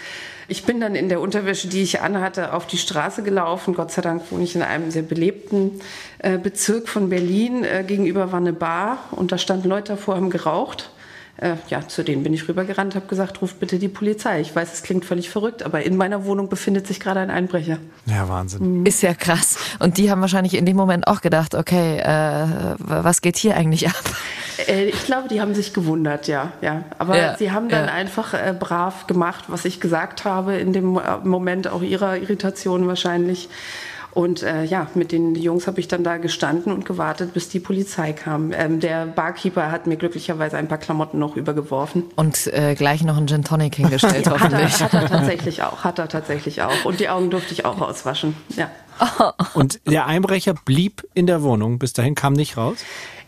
Ich 0.48 0.64
bin 0.66 0.80
dann 0.80 0.94
in 0.94 1.10
der 1.10 1.22
Unterwäsche, 1.22 1.68
die 1.68 1.82
ich 1.82 2.02
anhatte, 2.02 2.54
auf 2.54 2.68
die 2.68 2.78
Straße 2.78 3.24
gelaufen. 3.24 3.74
Gott 3.74 3.92
sei 3.92 4.02
Dank 4.04 4.24
wohne 4.30 4.44
ich 4.44 4.56
in 4.56 4.62
einem 4.62 4.92
sehr 4.92 5.02
belebten 5.02 5.82
äh, 6.20 6.38
Bezirk 6.38 6.88
von 6.88 7.10
Berlin. 7.10 7.64
Äh, 7.64 7.84
gegenüber 7.88 8.32
war 8.32 8.40
eine 8.40 8.54
Bar 8.54 9.00
und 9.12 9.32
da 9.32 9.38
standen 9.40 9.70
Leute 9.70 9.94
davor, 9.94 10.16
haben 10.16 10.30
geraucht. 10.30 10.92
Äh, 11.38 11.56
ja, 11.68 11.86
zu 11.86 12.04
denen 12.04 12.24
bin 12.24 12.34
ich 12.34 12.48
rübergerannt, 12.48 12.96
habe 12.96 13.08
gesagt, 13.08 13.42
ruft 13.42 13.60
bitte 13.60 13.78
die 13.78 13.90
Polizei. 13.90 14.40
Ich 14.40 14.56
weiß, 14.56 14.72
es 14.72 14.84
klingt 14.84 15.04
völlig 15.04 15.30
verrückt, 15.30 15.64
aber 15.64 15.84
in 15.84 15.98
meiner 15.98 16.24
Wohnung 16.24 16.48
befindet 16.48 16.88
sich 16.88 17.02
gerade 17.02 17.20
ein 17.20 17.30
Einbrecher. 17.30 17.78
Ja, 18.06 18.30
Wahnsinn. 18.30 18.86
Ist 18.86 19.02
ja 19.02 19.14
krass. 19.14 19.58
Und 19.80 19.98
die 19.98 20.10
haben 20.10 20.22
wahrscheinlich 20.22 20.56
in 20.56 20.66
dem 20.66 20.78
Moment 20.78 21.08
auch 21.08 21.20
gedacht, 21.20 21.54
okay, 21.54 21.98
äh, 21.98 22.76
was 22.78 23.22
geht 23.22 23.36
hier 23.36 23.58
eigentlich 23.58 23.88
ab? 23.88 24.04
Äh, 24.68 24.86
ich 24.86 25.04
glaube, 25.04 25.28
die 25.28 25.42
haben 25.42 25.54
sich 25.54 25.74
gewundert, 25.74 26.28
ja. 26.28 26.54
ja. 26.62 26.84
Aber 26.98 27.18
Ja, 27.18 27.38
sie 27.38 27.52
haben 27.52 27.68
dann 27.68 27.88
ja. 27.88 27.94
einfach 27.94 28.34
äh, 28.34 28.56
brav 28.58 29.06
gemacht, 29.08 29.46
was 29.48 29.66
ich 29.66 29.82
gesagt 29.82 30.24
habe, 30.24 30.56
in 30.56 30.72
dem 30.72 30.98
äh, 30.98 31.18
Moment 31.24 31.68
auch 31.68 31.82
ihrer 31.82 32.18
Irritation 32.18 32.88
wahrscheinlich. 32.88 33.50
Und 34.16 34.44
äh, 34.44 34.64
ja, 34.64 34.88
mit 34.96 35.12
den 35.12 35.36
Jungs 35.36 35.68
habe 35.68 35.82
ich 35.82 35.90
dann 35.90 36.06
da 36.06 36.16
gestanden 36.16 36.72
und 36.72 36.86
gewartet, 36.86 37.34
bis 37.34 37.50
die 37.50 37.60
Polizei 37.60 38.14
kam. 38.14 38.54
Ähm, 38.54 38.80
der 38.80 39.06
Barkeeper 39.06 39.72
hat 39.72 39.88
mir 39.88 39.98
glücklicherweise 39.98 40.56
ein 40.56 40.70
paar 40.70 40.78
Klamotten 40.78 41.20
noch 41.20 41.36
übergeworfen. 41.36 42.06
Und 42.16 42.48
äh, 42.48 42.76
gleich 42.76 43.04
noch 43.04 43.18
einen 43.18 43.28
Gin 43.28 43.44
Tonic 43.44 43.76
hingestellt, 43.76 44.26
Hat 44.28 44.28
er, 44.28 44.32
hoffentlich. 44.40 44.82
hat 44.82 44.94
er 44.94 45.08
tatsächlich 45.10 45.64
auch, 45.64 45.84
hat 45.84 46.00
er 46.00 46.08
tatsächlich 46.08 46.62
auch. 46.62 46.86
Und 46.86 47.02
die 47.02 47.10
Augen 47.10 47.30
durfte 47.30 47.52
ich 47.52 47.66
auch 47.66 47.82
auswaschen, 47.82 48.38
ja. 48.56 48.70
Und 49.54 49.82
der 49.86 50.06
Einbrecher 50.06 50.54
blieb 50.54 51.06
in 51.14 51.28
der 51.28 51.44
Wohnung, 51.44 51.78
bis 51.78 51.92
dahin 51.92 52.16
kam 52.16 52.32
nicht 52.32 52.56
raus. 52.56 52.78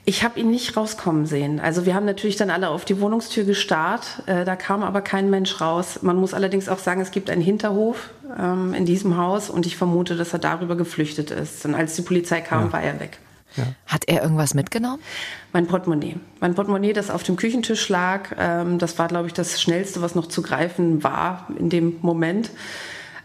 Ich 0.10 0.24
habe 0.24 0.40
ihn 0.40 0.50
nicht 0.50 0.78
rauskommen 0.78 1.26
sehen. 1.26 1.60
Also 1.60 1.86
wir 1.86 1.94
haben 1.94 2.06
natürlich 2.06 2.38
dann 2.38 2.50
alle 2.50 2.70
auf 2.70 2.86
die 2.86 3.02
Wohnungstür 3.02 3.44
gestarrt. 3.44 4.24
Äh, 4.26 4.46
da 4.46 4.56
kam 4.56 4.82
aber 4.82 5.02
kein 5.02 5.30
Mensch 5.30 5.60
raus. 5.60 6.00
Man 6.02 6.16
muss 6.16 6.34
allerdings 6.34 6.70
auch 6.70 6.80
sagen, 6.80 7.02
es 7.02 7.12
gibt 7.12 7.30
einen 7.30 7.42
Hinterhof 7.42 8.10
ähm, 8.40 8.74
in 8.74 8.86
diesem 8.86 9.18
Haus 9.18 9.50
und 9.50 9.66
ich 9.66 9.76
vermute, 9.76 10.16
dass 10.16 10.32
er 10.32 10.40
darüber 10.40 10.78
geflüchtet 10.78 11.32
ist. 11.32 11.66
Und 11.66 11.76
als 11.76 11.98
die 11.98 12.04
Polizei 12.04 12.40
kam, 12.40 12.72
war 12.72 12.82
er 12.82 13.02
weg. 13.02 13.20
Hat 13.86 14.04
er 14.08 14.24
irgendwas 14.24 14.54
mitgenommen? 14.54 15.00
Mein 15.52 15.68
Portemonnaie. 15.68 16.16
Mein 16.40 16.56
Portemonnaie, 16.56 16.94
das 16.94 17.10
auf 17.10 17.24
dem 17.24 17.36
Küchentisch 17.36 17.90
lag, 17.90 18.30
ähm, 18.40 18.80
das 18.80 18.98
war, 18.98 19.10
glaube 19.10 19.28
ich, 19.28 19.34
das 19.34 19.62
Schnellste, 19.62 20.02
was 20.02 20.16
noch 20.16 20.28
zu 20.28 20.42
greifen 20.42 21.04
war 21.04 21.48
in 21.60 21.70
dem 21.70 21.98
Moment. 22.02 22.52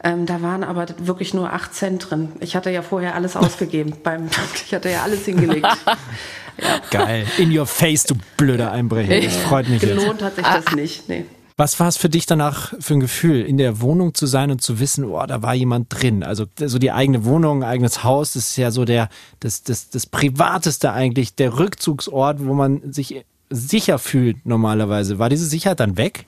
Ähm, 0.02 0.26
da 0.26 0.42
waren 0.42 0.64
aber 0.64 0.86
wirklich 0.98 1.32
nur 1.32 1.52
acht 1.52 1.74
Cent 1.74 2.10
drin. 2.10 2.32
Ich 2.40 2.56
hatte 2.56 2.70
ja 2.70 2.82
vorher 2.82 3.14
alles 3.14 3.36
ausgegeben. 3.36 3.94
beim, 4.02 4.28
ich 4.66 4.74
hatte 4.74 4.90
ja 4.90 5.02
alles 5.02 5.24
hingelegt. 5.24 5.68
Geil. 6.90 7.26
In 7.38 7.56
your 7.56 7.66
face, 7.66 8.04
du 8.04 8.14
blöder 8.36 8.72
Einbrecher. 8.72 9.20
Das 9.20 9.36
freut 9.36 9.68
mich 9.68 9.82
jetzt. 9.82 9.98
Gelohnt 9.98 10.22
hat 10.22 10.36
sich 10.36 10.44
das 10.44 10.74
nicht. 10.74 11.08
Nee. 11.08 11.24
Was 11.56 11.78
war 11.78 11.88
es 11.88 11.96
für 11.96 12.08
dich 12.08 12.26
danach 12.26 12.72
für 12.80 12.94
ein 12.94 13.00
Gefühl, 13.00 13.42
in 13.42 13.58
der 13.58 13.80
Wohnung 13.80 14.14
zu 14.14 14.26
sein 14.26 14.50
und 14.50 14.62
zu 14.62 14.80
wissen, 14.80 15.04
oh, 15.04 15.24
da 15.26 15.42
war 15.42 15.54
jemand 15.54 15.86
drin? 15.90 16.22
Also 16.22 16.46
so 16.56 16.78
die 16.78 16.92
eigene 16.92 17.24
Wohnung, 17.24 17.62
eigenes 17.62 18.02
Haus, 18.04 18.32
das 18.32 18.50
ist 18.50 18.56
ja 18.56 18.70
so 18.70 18.84
der, 18.84 19.08
das, 19.40 19.62
das, 19.62 19.90
das 19.90 20.06
Privateste 20.06 20.92
eigentlich, 20.92 21.34
der 21.34 21.58
Rückzugsort, 21.58 22.44
wo 22.44 22.54
man 22.54 22.92
sich 22.92 23.24
sicher 23.50 23.98
fühlt 23.98 24.46
normalerweise. 24.46 25.18
War 25.18 25.28
diese 25.28 25.46
Sicherheit 25.46 25.80
dann 25.80 25.96
weg? 25.98 26.24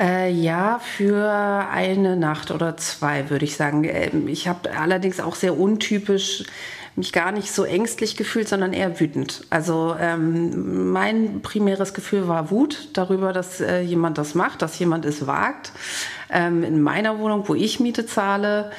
Äh, 0.00 0.30
ja, 0.32 0.80
für 0.96 1.28
eine 1.72 2.16
Nacht 2.16 2.52
oder 2.52 2.76
zwei, 2.76 3.30
würde 3.30 3.44
ich 3.44 3.56
sagen. 3.56 3.82
Ähm, 3.84 4.28
Ich 4.28 4.46
habe 4.46 4.70
allerdings 4.78 5.18
auch 5.18 5.34
sehr 5.34 5.58
untypisch 5.58 6.44
mich 6.98 7.12
gar 7.12 7.32
nicht 7.32 7.52
so 7.52 7.64
ängstlich 7.64 8.16
gefühlt, 8.16 8.48
sondern 8.48 8.72
eher 8.72 9.00
wütend. 9.00 9.44
Also 9.50 9.96
ähm, 9.98 10.92
mein 10.92 11.40
primäres 11.40 11.94
Gefühl 11.94 12.28
war 12.28 12.50
Wut 12.50 12.90
darüber, 12.92 13.32
dass 13.32 13.60
äh, 13.60 13.80
jemand 13.80 14.18
das 14.18 14.34
macht, 14.34 14.60
dass 14.62 14.78
jemand 14.78 15.04
es 15.04 15.26
wagt. 15.26 15.72
Ähm, 16.30 16.62
in 16.62 16.82
meiner 16.82 17.18
Wohnung, 17.18 17.48
wo 17.48 17.54
ich 17.54 17.80
Miete 17.80 18.04
zahle. 18.04 18.70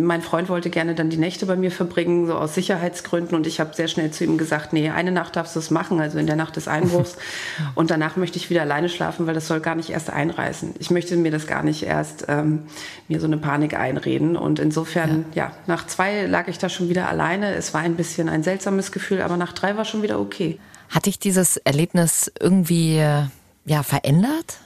Mein 0.00 0.22
Freund 0.22 0.48
wollte 0.48 0.70
gerne 0.70 0.94
dann 0.94 1.10
die 1.10 1.16
Nächte 1.16 1.44
bei 1.44 1.56
mir 1.56 1.70
verbringen, 1.70 2.26
so 2.26 2.34
aus 2.34 2.54
Sicherheitsgründen. 2.54 3.36
Und 3.36 3.46
ich 3.46 3.58
habe 3.58 3.74
sehr 3.74 3.88
schnell 3.88 4.10
zu 4.12 4.24
ihm 4.24 4.38
gesagt, 4.38 4.72
nee, 4.72 4.90
eine 4.90 5.10
Nacht 5.10 5.36
darfst 5.36 5.56
du 5.56 5.60
es 5.60 5.70
machen, 5.70 6.00
also 6.00 6.18
in 6.18 6.26
der 6.26 6.36
Nacht 6.36 6.56
des 6.56 6.68
Einbruchs. 6.68 7.16
und 7.74 7.90
danach 7.90 8.16
möchte 8.16 8.38
ich 8.38 8.48
wieder 8.48 8.62
alleine 8.62 8.88
schlafen, 8.88 9.26
weil 9.26 9.34
das 9.34 9.48
soll 9.48 9.60
gar 9.60 9.74
nicht 9.74 9.90
erst 9.90 10.10
einreißen. 10.10 10.76
Ich 10.78 10.90
möchte 10.90 11.16
mir 11.16 11.32
das 11.32 11.46
gar 11.46 11.62
nicht 11.62 11.82
erst, 11.82 12.26
ähm, 12.28 12.62
mir 13.08 13.18
so 13.18 13.26
eine 13.26 13.38
Panik 13.38 13.74
einreden. 13.74 14.36
Und 14.36 14.60
insofern, 14.60 15.26
ja. 15.34 15.52
nach 15.66 15.86
zwei 15.86 16.26
lag 16.26 16.48
ich 16.48 16.58
da 16.58 16.68
schon 16.68 16.88
wieder 16.88 17.08
alleine. 17.08 17.54
Es 17.54 17.74
war 17.74 17.80
ein 17.80 17.96
bisschen 17.96 18.28
ein 18.28 18.42
seltsames 18.42 18.92
Gefühl, 18.92 19.20
aber 19.20 19.36
nach 19.36 19.52
drei 19.52 19.76
war 19.76 19.84
schon 19.84 20.02
wieder 20.02 20.20
okay. 20.20 20.58
Hat 20.90 21.06
dich 21.06 21.18
dieses 21.18 21.56
Erlebnis 21.58 22.32
irgendwie 22.40 22.98
äh, 22.98 23.24
ja, 23.66 23.82
verändert? 23.82 24.58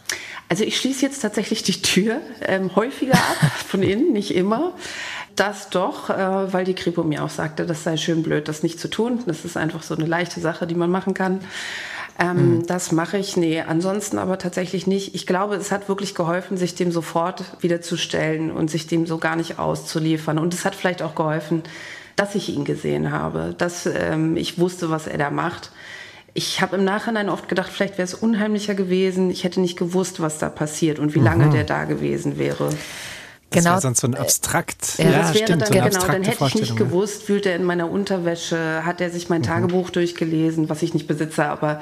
Also 0.48 0.64
ich 0.64 0.76
schließe 0.76 1.00
jetzt 1.04 1.20
tatsächlich 1.20 1.62
die 1.62 1.80
Tür 1.80 2.20
ähm, 2.42 2.76
häufiger 2.76 3.14
ab, 3.14 3.52
von 3.66 3.82
innen, 3.82 4.12
nicht 4.12 4.34
immer. 4.34 4.74
Das 5.36 5.70
doch, 5.70 6.10
äh, 6.10 6.52
weil 6.52 6.64
die 6.64 6.74
Kripo 6.74 7.02
mir 7.02 7.24
auch 7.24 7.30
sagte, 7.30 7.64
das 7.64 7.84
sei 7.84 7.96
schön 7.96 8.22
blöd, 8.22 8.48
das 8.48 8.62
nicht 8.62 8.78
zu 8.78 8.88
tun. 8.88 9.20
Das 9.26 9.44
ist 9.44 9.56
einfach 9.56 9.82
so 9.82 9.94
eine 9.94 10.06
leichte 10.06 10.40
Sache, 10.40 10.66
die 10.66 10.74
man 10.74 10.90
machen 10.90 11.14
kann. 11.14 11.40
Ähm, 12.18 12.64
Das 12.66 12.92
mache 12.92 13.18
ich, 13.18 13.36
nee, 13.36 13.60
ansonsten 13.60 14.18
aber 14.18 14.38
tatsächlich 14.38 14.86
nicht. 14.86 15.14
Ich 15.14 15.26
glaube, 15.26 15.54
es 15.54 15.72
hat 15.72 15.88
wirklich 15.88 16.14
geholfen, 16.14 16.56
sich 16.56 16.74
dem 16.74 16.92
sofort 16.92 17.44
wiederzustellen 17.60 18.50
und 18.50 18.70
sich 18.70 18.86
dem 18.86 19.06
so 19.06 19.18
gar 19.18 19.36
nicht 19.36 19.58
auszuliefern. 19.58 20.38
Und 20.38 20.52
es 20.52 20.64
hat 20.64 20.74
vielleicht 20.74 21.02
auch 21.02 21.14
geholfen, 21.14 21.62
dass 22.16 22.34
ich 22.34 22.50
ihn 22.50 22.64
gesehen 22.64 23.10
habe, 23.10 23.54
dass 23.56 23.86
ähm, 23.86 24.36
ich 24.36 24.58
wusste, 24.58 24.90
was 24.90 25.06
er 25.06 25.18
da 25.18 25.30
macht. 25.30 25.70
Ich 26.34 26.60
habe 26.60 26.76
im 26.76 26.84
Nachhinein 26.84 27.28
oft 27.28 27.48
gedacht, 27.48 27.70
vielleicht 27.72 27.98
wäre 27.98 28.04
es 28.04 28.14
unheimlicher 28.14 28.74
gewesen. 28.74 29.30
Ich 29.30 29.44
hätte 29.44 29.60
nicht 29.60 29.78
gewusst, 29.78 30.20
was 30.20 30.38
da 30.38 30.48
passiert 30.48 30.98
und 30.98 31.14
wie 31.14 31.20
lange 31.20 31.50
der 31.50 31.64
da 31.64 31.84
gewesen 31.84 32.38
wäre. 32.38 32.70
Das 33.52 33.62
Genau. 33.62 33.74
wäre 33.74 33.80
sonst 33.82 34.00
so 34.00 34.06
ein 34.06 34.14
abstrakt. 34.14 34.98
Ja, 34.98 35.04
das 35.04 35.34
wäre 35.34 35.44
stimmt, 35.44 35.62
dann, 35.62 35.68
so 35.68 35.74
genau, 35.74 36.06
dann 36.06 36.22
hätte 36.22 36.44
ich 36.46 36.54
nicht 36.54 36.70
ja. 36.70 36.76
gewusst, 36.76 37.28
wühlt 37.28 37.46
er 37.46 37.56
in 37.56 37.64
meiner 37.64 37.90
Unterwäsche, 37.90 38.84
hat 38.84 39.00
er 39.00 39.10
sich 39.10 39.28
mein 39.28 39.42
Tagebuch 39.42 39.90
durchgelesen, 39.90 40.68
was 40.68 40.82
ich 40.82 40.94
nicht 40.94 41.06
besitze, 41.06 41.44
aber 41.46 41.80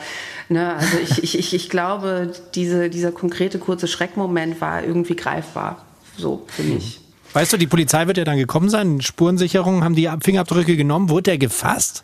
ne, 0.49 0.75
also 0.75 0.99
ich, 1.03 1.23
ich, 1.23 1.39
ich, 1.39 1.55
ich 1.55 1.71
glaube, 1.71 2.33
diese, 2.55 2.91
dieser 2.91 3.13
konkrete 3.13 3.59
kurze 3.59 3.89
Schreckmoment 3.89 4.61
war 4.61 4.85
irgendwie 4.85 5.17
greifbar. 5.17 5.85
So 6.17 6.45
für 6.49 6.63
mich. 6.63 7.01
Weißt 7.33 7.53
du, 7.53 7.57
die 7.57 7.69
Polizei 7.69 8.09
wird 8.09 8.17
ja 8.17 8.25
dann 8.25 8.39
gekommen 8.39 8.69
sein, 8.69 9.01
Spurensicherung, 9.01 9.85
haben 9.85 9.95
die 9.95 10.11
Fingerabdrücke 10.21 10.77
genommen, 10.77 11.09
wurde 11.11 11.23
der 11.25 11.39
gefasst? 11.39 12.03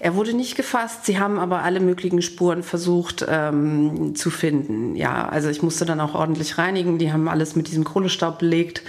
Er 0.00 0.14
wurde 0.16 0.34
nicht 0.34 0.54
gefasst, 0.54 1.06
sie 1.06 1.18
haben 1.18 1.38
aber 1.38 1.62
alle 1.62 1.80
möglichen 1.80 2.20
Spuren 2.20 2.62
versucht 2.62 3.24
ähm, 3.26 4.14
zu 4.14 4.28
finden. 4.28 4.94
Ja, 4.94 5.28
also 5.28 5.48
ich 5.48 5.62
musste 5.62 5.86
dann 5.86 6.00
auch 6.00 6.14
ordentlich 6.14 6.58
reinigen, 6.58 6.98
die 6.98 7.10
haben 7.10 7.26
alles 7.26 7.56
mit 7.56 7.68
diesem 7.68 7.84
Kohlestaub 7.84 8.38
belegt. 8.38 8.82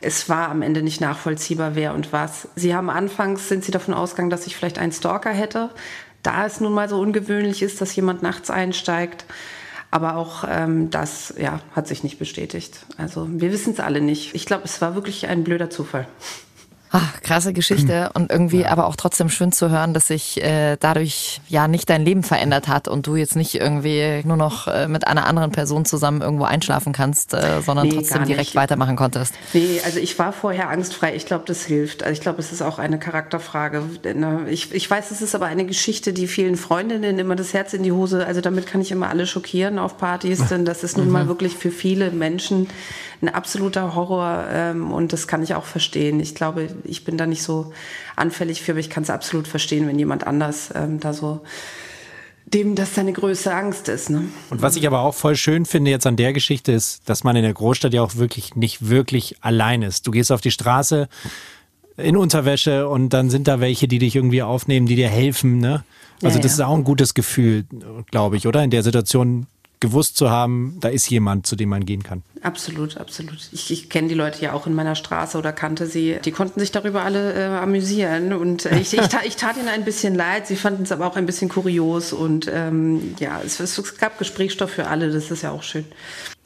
Es 0.00 0.28
war 0.28 0.48
am 0.48 0.62
Ende 0.62 0.82
nicht 0.82 1.00
nachvollziehbar, 1.00 1.74
wer 1.74 1.94
und 1.94 2.12
was. 2.12 2.48
Sie 2.54 2.74
haben 2.74 2.88
anfangs, 2.88 3.48
sind 3.48 3.64
sie 3.64 3.72
davon 3.72 3.94
ausgegangen, 3.94 4.30
dass 4.30 4.46
ich 4.46 4.54
vielleicht 4.54 4.78
einen 4.78 4.92
Stalker 4.92 5.30
hätte. 5.30 5.70
Da 6.22 6.46
es 6.46 6.60
nun 6.60 6.72
mal 6.72 6.88
so 6.88 7.00
ungewöhnlich 7.00 7.62
ist, 7.62 7.80
dass 7.80 7.96
jemand 7.96 8.22
nachts 8.22 8.50
einsteigt. 8.50 9.24
Aber 9.90 10.16
auch 10.16 10.44
ähm, 10.48 10.90
das 10.90 11.34
ja, 11.38 11.60
hat 11.72 11.86
sich 11.86 12.02
nicht 12.02 12.18
bestätigt. 12.18 12.84
Also 12.96 13.28
wir 13.30 13.52
wissen 13.52 13.72
es 13.72 13.80
alle 13.80 14.00
nicht. 14.00 14.34
Ich 14.34 14.46
glaube, 14.46 14.64
es 14.64 14.80
war 14.80 14.94
wirklich 14.94 15.26
ein 15.26 15.44
blöder 15.44 15.70
Zufall. 15.70 16.06
Ach, 16.92 17.20
krasse 17.20 17.52
Geschichte 17.52 18.10
und 18.14 18.30
irgendwie 18.30 18.64
aber 18.64 18.86
auch 18.86 18.96
trotzdem 18.96 19.28
schön 19.28 19.52
zu 19.52 19.70
hören, 19.70 19.92
dass 19.92 20.06
sich 20.06 20.42
äh, 20.42 20.76
dadurch 20.78 21.40
ja 21.48 21.68
nicht 21.68 21.90
dein 21.90 22.04
Leben 22.04 22.22
verändert 22.22 22.68
hat 22.68 22.88
und 22.88 23.06
du 23.06 23.16
jetzt 23.16 23.36
nicht 23.36 23.54
irgendwie 23.54 24.22
nur 24.24 24.36
noch 24.36 24.68
äh, 24.68 24.86
mit 24.88 25.06
einer 25.06 25.26
anderen 25.26 25.50
Person 25.50 25.84
zusammen 25.84 26.22
irgendwo 26.22 26.44
einschlafen 26.44 26.92
kannst, 26.92 27.34
äh, 27.34 27.60
sondern 27.60 27.88
Nee, 27.88 27.94
trotzdem 27.94 28.24
direkt 28.24 28.54
weitermachen 28.54 28.96
konntest. 28.96 29.34
Nee, 29.52 29.80
also 29.84 29.98
ich 29.98 30.18
war 30.18 30.32
vorher 30.32 30.70
angstfrei. 30.70 31.14
Ich 31.16 31.26
glaube, 31.26 31.44
das 31.46 31.64
hilft. 31.64 32.02
Also 32.02 32.12
ich 32.12 32.20
glaube, 32.20 32.38
es 32.38 32.52
ist 32.52 32.62
auch 32.62 32.78
eine 32.78 32.98
Charakterfrage. 32.98 33.82
Ne, 34.14 34.46
Ich, 34.48 34.72
ich 34.72 34.88
weiß, 34.88 35.10
es 35.10 35.22
ist 35.22 35.34
aber 35.34 35.46
eine 35.46 35.66
Geschichte, 35.66 36.12
die 36.12 36.28
vielen 36.28 36.56
Freundinnen 36.56 37.18
immer 37.18 37.36
das 37.36 37.52
Herz 37.52 37.74
in 37.74 37.82
die 37.82 37.92
Hose, 37.92 38.26
also 38.26 38.40
damit 38.40 38.66
kann 38.66 38.80
ich 38.80 38.92
immer 38.92 39.08
alle 39.08 39.26
schockieren 39.26 39.78
auf 39.78 39.98
Partys, 39.98 40.48
denn 40.48 40.64
das 40.64 40.84
ist 40.84 40.96
nun 40.96 41.10
mal 41.10 41.28
wirklich 41.28 41.56
für 41.56 41.70
viele 41.70 42.10
Menschen 42.10 42.68
ein 43.22 43.28
absoluter 43.28 43.94
Horror 43.94 44.44
ähm, 44.50 44.92
und 44.92 45.12
das 45.12 45.26
kann 45.26 45.42
ich 45.42 45.54
auch 45.54 45.64
verstehen. 45.64 46.20
Ich 46.20 46.34
glaube, 46.34 46.68
ich 46.84 47.04
bin 47.04 47.16
da 47.16 47.26
nicht 47.26 47.42
so 47.42 47.72
anfällig 48.14 48.62
für, 48.62 48.72
aber 48.72 48.80
ich 48.80 48.90
kann 48.90 49.02
es 49.02 49.10
absolut 49.10 49.48
verstehen, 49.48 49.86
wenn 49.86 49.98
jemand 49.98 50.26
anders 50.26 50.70
ähm, 50.74 51.00
da 51.00 51.12
so 51.12 51.42
dem 52.46 52.76
das 52.76 52.94
seine 52.94 53.12
größte 53.12 53.52
Angst 53.52 53.88
ist. 53.88 54.08
Ne? 54.08 54.24
Und 54.50 54.62
was 54.62 54.76
ich 54.76 54.86
aber 54.86 55.00
auch 55.00 55.14
voll 55.14 55.36
schön 55.36 55.66
finde 55.66 55.90
jetzt 55.90 56.06
an 56.06 56.16
der 56.16 56.32
Geschichte 56.32 56.72
ist, 56.72 57.08
dass 57.08 57.24
man 57.24 57.34
in 57.34 57.42
der 57.42 57.52
Großstadt 57.52 57.92
ja 57.92 58.02
auch 58.02 58.16
wirklich 58.16 58.54
nicht 58.54 58.88
wirklich 58.88 59.36
allein 59.40 59.82
ist. 59.82 60.06
Du 60.06 60.12
gehst 60.12 60.30
auf 60.30 60.40
die 60.40 60.52
Straße 60.52 61.08
in 61.96 62.16
Unterwäsche 62.16 62.88
und 62.88 63.10
dann 63.10 63.30
sind 63.30 63.48
da 63.48 63.58
welche, 63.60 63.88
die 63.88 63.98
dich 63.98 64.14
irgendwie 64.14 64.42
aufnehmen, 64.42 64.86
die 64.86 64.96
dir 64.96 65.08
helfen. 65.08 65.58
Ne? 65.58 65.84
Also 66.22 66.38
Ja, 66.38 66.42
das 66.42 66.56
ja. 66.56 66.64
ist 66.64 66.70
auch 66.70 66.76
ein 66.76 66.84
gutes 66.84 67.14
Gefühl, 67.14 67.64
glaube 68.10 68.36
ich, 68.36 68.46
oder? 68.46 68.62
In 68.62 68.70
der 68.70 68.82
Situation 68.82 69.46
gewusst 69.80 70.16
zu 70.16 70.30
haben, 70.30 70.78
da 70.80 70.88
ist 70.88 71.08
jemand, 71.10 71.46
zu 71.46 71.56
dem 71.56 71.68
man 71.68 71.84
gehen 71.84 72.02
kann. 72.02 72.22
Absolut, 72.42 72.96
absolut. 72.96 73.48
Ich, 73.52 73.70
ich 73.70 73.90
kenne 73.90 74.08
die 74.08 74.14
Leute 74.14 74.40
ja 74.42 74.52
auch 74.52 74.66
in 74.66 74.74
meiner 74.74 74.94
Straße 74.94 75.36
oder 75.36 75.52
kannte 75.52 75.86
sie. 75.86 76.18
Die 76.24 76.30
konnten 76.30 76.60
sich 76.60 76.72
darüber 76.72 77.02
alle 77.02 77.34
äh, 77.34 77.56
amüsieren 77.56 78.32
und 78.32 78.66
äh, 78.66 78.78
ich, 78.78 78.94
ich, 78.94 79.08
ta, 79.08 79.20
ich, 79.24 79.36
tat 79.36 79.56
ihnen 79.56 79.68
ein 79.68 79.84
bisschen 79.84 80.14
leid. 80.14 80.46
Sie 80.46 80.56
fanden 80.56 80.84
es 80.84 80.92
aber 80.92 81.06
auch 81.06 81.16
ein 81.16 81.26
bisschen 81.26 81.48
kurios 81.48 82.12
und 82.12 82.50
ähm, 82.52 83.14
ja, 83.18 83.40
es, 83.44 83.60
es 83.60 83.98
gab 83.98 84.18
Gesprächsstoff 84.18 84.70
für 84.70 84.86
alle. 84.86 85.10
Das 85.10 85.30
ist 85.30 85.42
ja 85.42 85.50
auch 85.50 85.62
schön. 85.62 85.84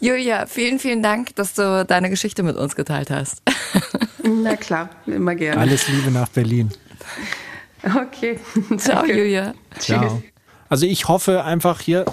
Julia, 0.01 0.47
vielen, 0.47 0.79
vielen 0.79 1.03
Dank, 1.03 1.37
dass 1.37 1.55
du 1.55 1.85
deine 1.85 2.09
Geschichte 2.09 2.43
mit 2.43 2.57
uns 2.57 2.75
geteilt 2.75 3.11
hast. 3.11 3.43
Na 4.23 4.57
klar, 4.57 4.91
immer 5.07 5.35
gerne. 5.35 5.61
Alles 5.61 5.87
Liebe 5.89 6.11
nach 6.11 6.29
Berlin. 6.29 6.71
Okay. 7.83 8.39
Ciao, 8.79 9.01
Danke. 9.01 9.19
Julia. 9.19 9.55
Ciao. 9.79 10.23
Also 10.69 10.87
ich 10.87 11.09
hoffe 11.09 11.45
einfach 11.45 11.81
hier, 11.81 12.05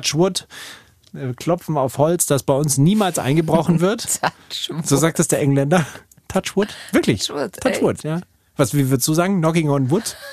Touch 0.00 0.14
Wood, 0.14 0.46
äh, 1.14 1.32
klopfen 1.34 1.76
auf 1.76 1.98
Holz, 1.98 2.26
dass 2.26 2.42
bei 2.42 2.54
uns 2.54 2.78
niemals 2.78 3.18
eingebrochen 3.18 3.80
wird. 3.80 4.20
So 4.84 4.96
sagt 4.96 5.20
es 5.20 5.28
der 5.28 5.40
Engländer. 5.40 5.86
Touch 6.28 6.56
Wood? 6.56 6.68
Wirklich? 6.92 7.26
Touch 7.26 7.36
wood, 7.36 7.52
Touch 7.60 7.74
ey. 7.76 7.82
Wood, 7.82 8.02
ja. 8.04 8.20
Was, 8.56 8.74
wie 8.74 8.88
würdest 8.90 9.06
du 9.08 9.14
sagen? 9.14 9.38
Knocking 9.40 9.68
on 9.70 9.90
Wood? 9.90 10.16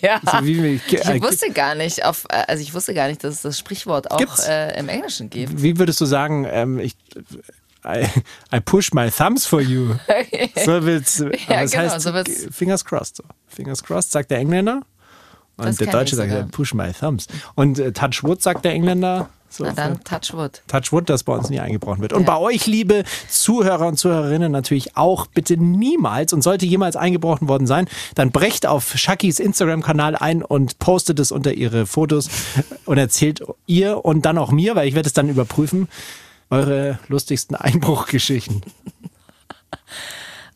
Ja. 0.00 0.20
So 0.24 0.46
wie, 0.46 0.62
wie, 0.62 0.80
Ich 0.96 1.22
wusste 1.24 1.50
gar 1.50 1.74
nicht, 1.74 2.04
auf, 2.04 2.24
äh, 2.30 2.44
also 2.46 2.62
ich 2.62 2.72
wusste 2.72 2.94
gar 2.94 3.08
nicht, 3.08 3.24
dass 3.24 3.34
es 3.34 3.42
das 3.42 3.58
Sprichwort 3.58 4.12
auch 4.12 4.38
äh, 4.46 4.78
im 4.78 4.88
Englischen 4.88 5.28
gibt. 5.28 5.60
wie 5.60 5.76
würdest 5.76 6.00
du 6.00 6.04
sagen, 6.04 6.46
ähm, 6.48 6.78
ich, 6.78 6.94
I, 7.84 8.06
I 8.54 8.60
push 8.60 8.92
my 8.92 9.10
thumbs 9.10 9.44
for 9.44 9.60
you. 9.60 9.96
So 10.64 10.84
will's, 10.84 11.18
Ja, 11.48 11.64
genau, 11.64 11.78
heißt 11.78 12.00
so 12.00 12.14
wird's- 12.14 12.46
Fingers 12.52 12.84
crossed. 12.84 13.16
So. 13.16 13.24
Fingers 13.48 13.82
crossed 13.82 14.12
sagt 14.12 14.30
der 14.30 14.38
Engländer. 14.38 14.82
Und 15.62 15.68
Das 15.70 15.76
der 15.78 15.88
Deutsche 15.92 16.16
sagt 16.16 16.30
ja, 16.32 16.42
push 16.50 16.74
my 16.74 16.92
thumbs. 16.92 17.26
Und 17.54 17.78
äh, 17.78 17.92
touch 17.92 18.22
wood 18.22 18.42
sagt 18.42 18.64
der 18.64 18.72
Engländer. 18.72 19.28
So, 19.48 19.64
Na 19.64 19.72
dann 19.72 20.02
Touch 20.02 20.32
Wood. 20.32 20.62
Touch 20.66 20.92
wood, 20.92 21.10
dass 21.10 21.24
bei 21.24 21.34
uns 21.34 21.50
nie 21.50 21.60
eingebrochen 21.60 22.00
wird. 22.00 22.14
Und 22.14 22.22
Ja. 22.22 22.26
bei 22.26 22.38
euch, 22.38 22.66
liebe 22.66 23.04
Zuhörer 23.28 23.86
und 23.86 23.98
Zuhörerinnen, 23.98 24.50
natürlich 24.50 24.96
auch 24.96 25.26
bitte 25.26 25.58
niemals 25.58 26.32
und 26.32 26.40
sollte 26.40 26.64
jemals 26.64 26.96
eingebrochen 26.96 27.48
worden 27.48 27.66
sein, 27.66 27.86
dann 28.14 28.30
brecht 28.30 28.64
auf 28.64 28.96
Shakis 28.96 29.38
Instagram-Kanal 29.38 30.16
ein 30.16 30.42
und 30.42 30.78
postet 30.78 31.20
es 31.20 31.32
unter 31.32 31.52
ihre 31.52 31.84
Fotos 31.84 32.30
und 32.86 32.96
erzählt 32.96 33.42
ihr 33.66 34.02
und 34.06 34.22
dann 34.24 34.38
auch 34.38 34.52
mir, 34.52 34.74
weil 34.74 34.88
ich 34.88 34.94
werde 34.94 35.06
es 35.08 35.12
dann 35.12 35.28
überprüfen, 35.28 35.86
eure 36.48 36.98
lustigsten 37.08 37.54
Einbruchgeschichten. 37.54 38.62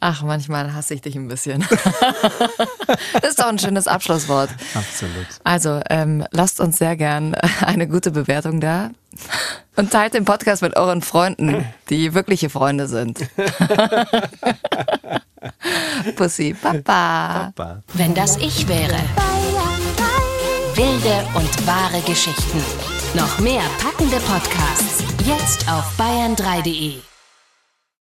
Ach, 0.09 0.23
manchmal 0.23 0.73
hasse 0.73 0.95
ich 0.95 1.01
dich 1.01 1.17
ein 1.17 1.27
bisschen. 1.27 1.67
das 3.21 3.31
ist 3.31 3.41
doch 3.41 3.49
ein 3.49 3.59
schönes 3.59 3.89
Abschlusswort. 3.89 4.51
Absolut. 4.73 5.27
Also, 5.43 5.81
ähm, 5.91 6.25
lasst 6.31 6.61
uns 6.61 6.79
sehr 6.79 6.97
gern 6.97 7.35
eine 7.61 7.89
gute 7.89 8.13
Bewertung 8.13 8.61
da 8.61 8.91
und 9.75 9.91
teilt 9.91 10.15
den 10.15 10.25
Podcast 10.25 10.63
mit 10.63 10.77
euren 10.77 11.03
Freunden, 11.03 11.65
die 11.91 12.15
wirkliche 12.15 12.51
Freunde 12.51 12.87
sind. 12.87 13.19
Pussy, 16.15 16.55
Papa. 16.55 17.51
Papa. 17.57 17.83
Wenn 17.95 18.15
das 18.15 18.37
ich 18.37 18.69
wäre. 18.69 19.01
Wilde 20.77 21.27
und 21.35 21.67
wahre 21.67 22.01
Geschichten. 22.03 22.63
Noch 23.15 23.41
mehr 23.41 23.63
packende 23.83 24.19
Podcasts. 24.19 25.03
Jetzt 25.25 25.69
auf 25.69 25.99
bayern3.de. 25.99 27.16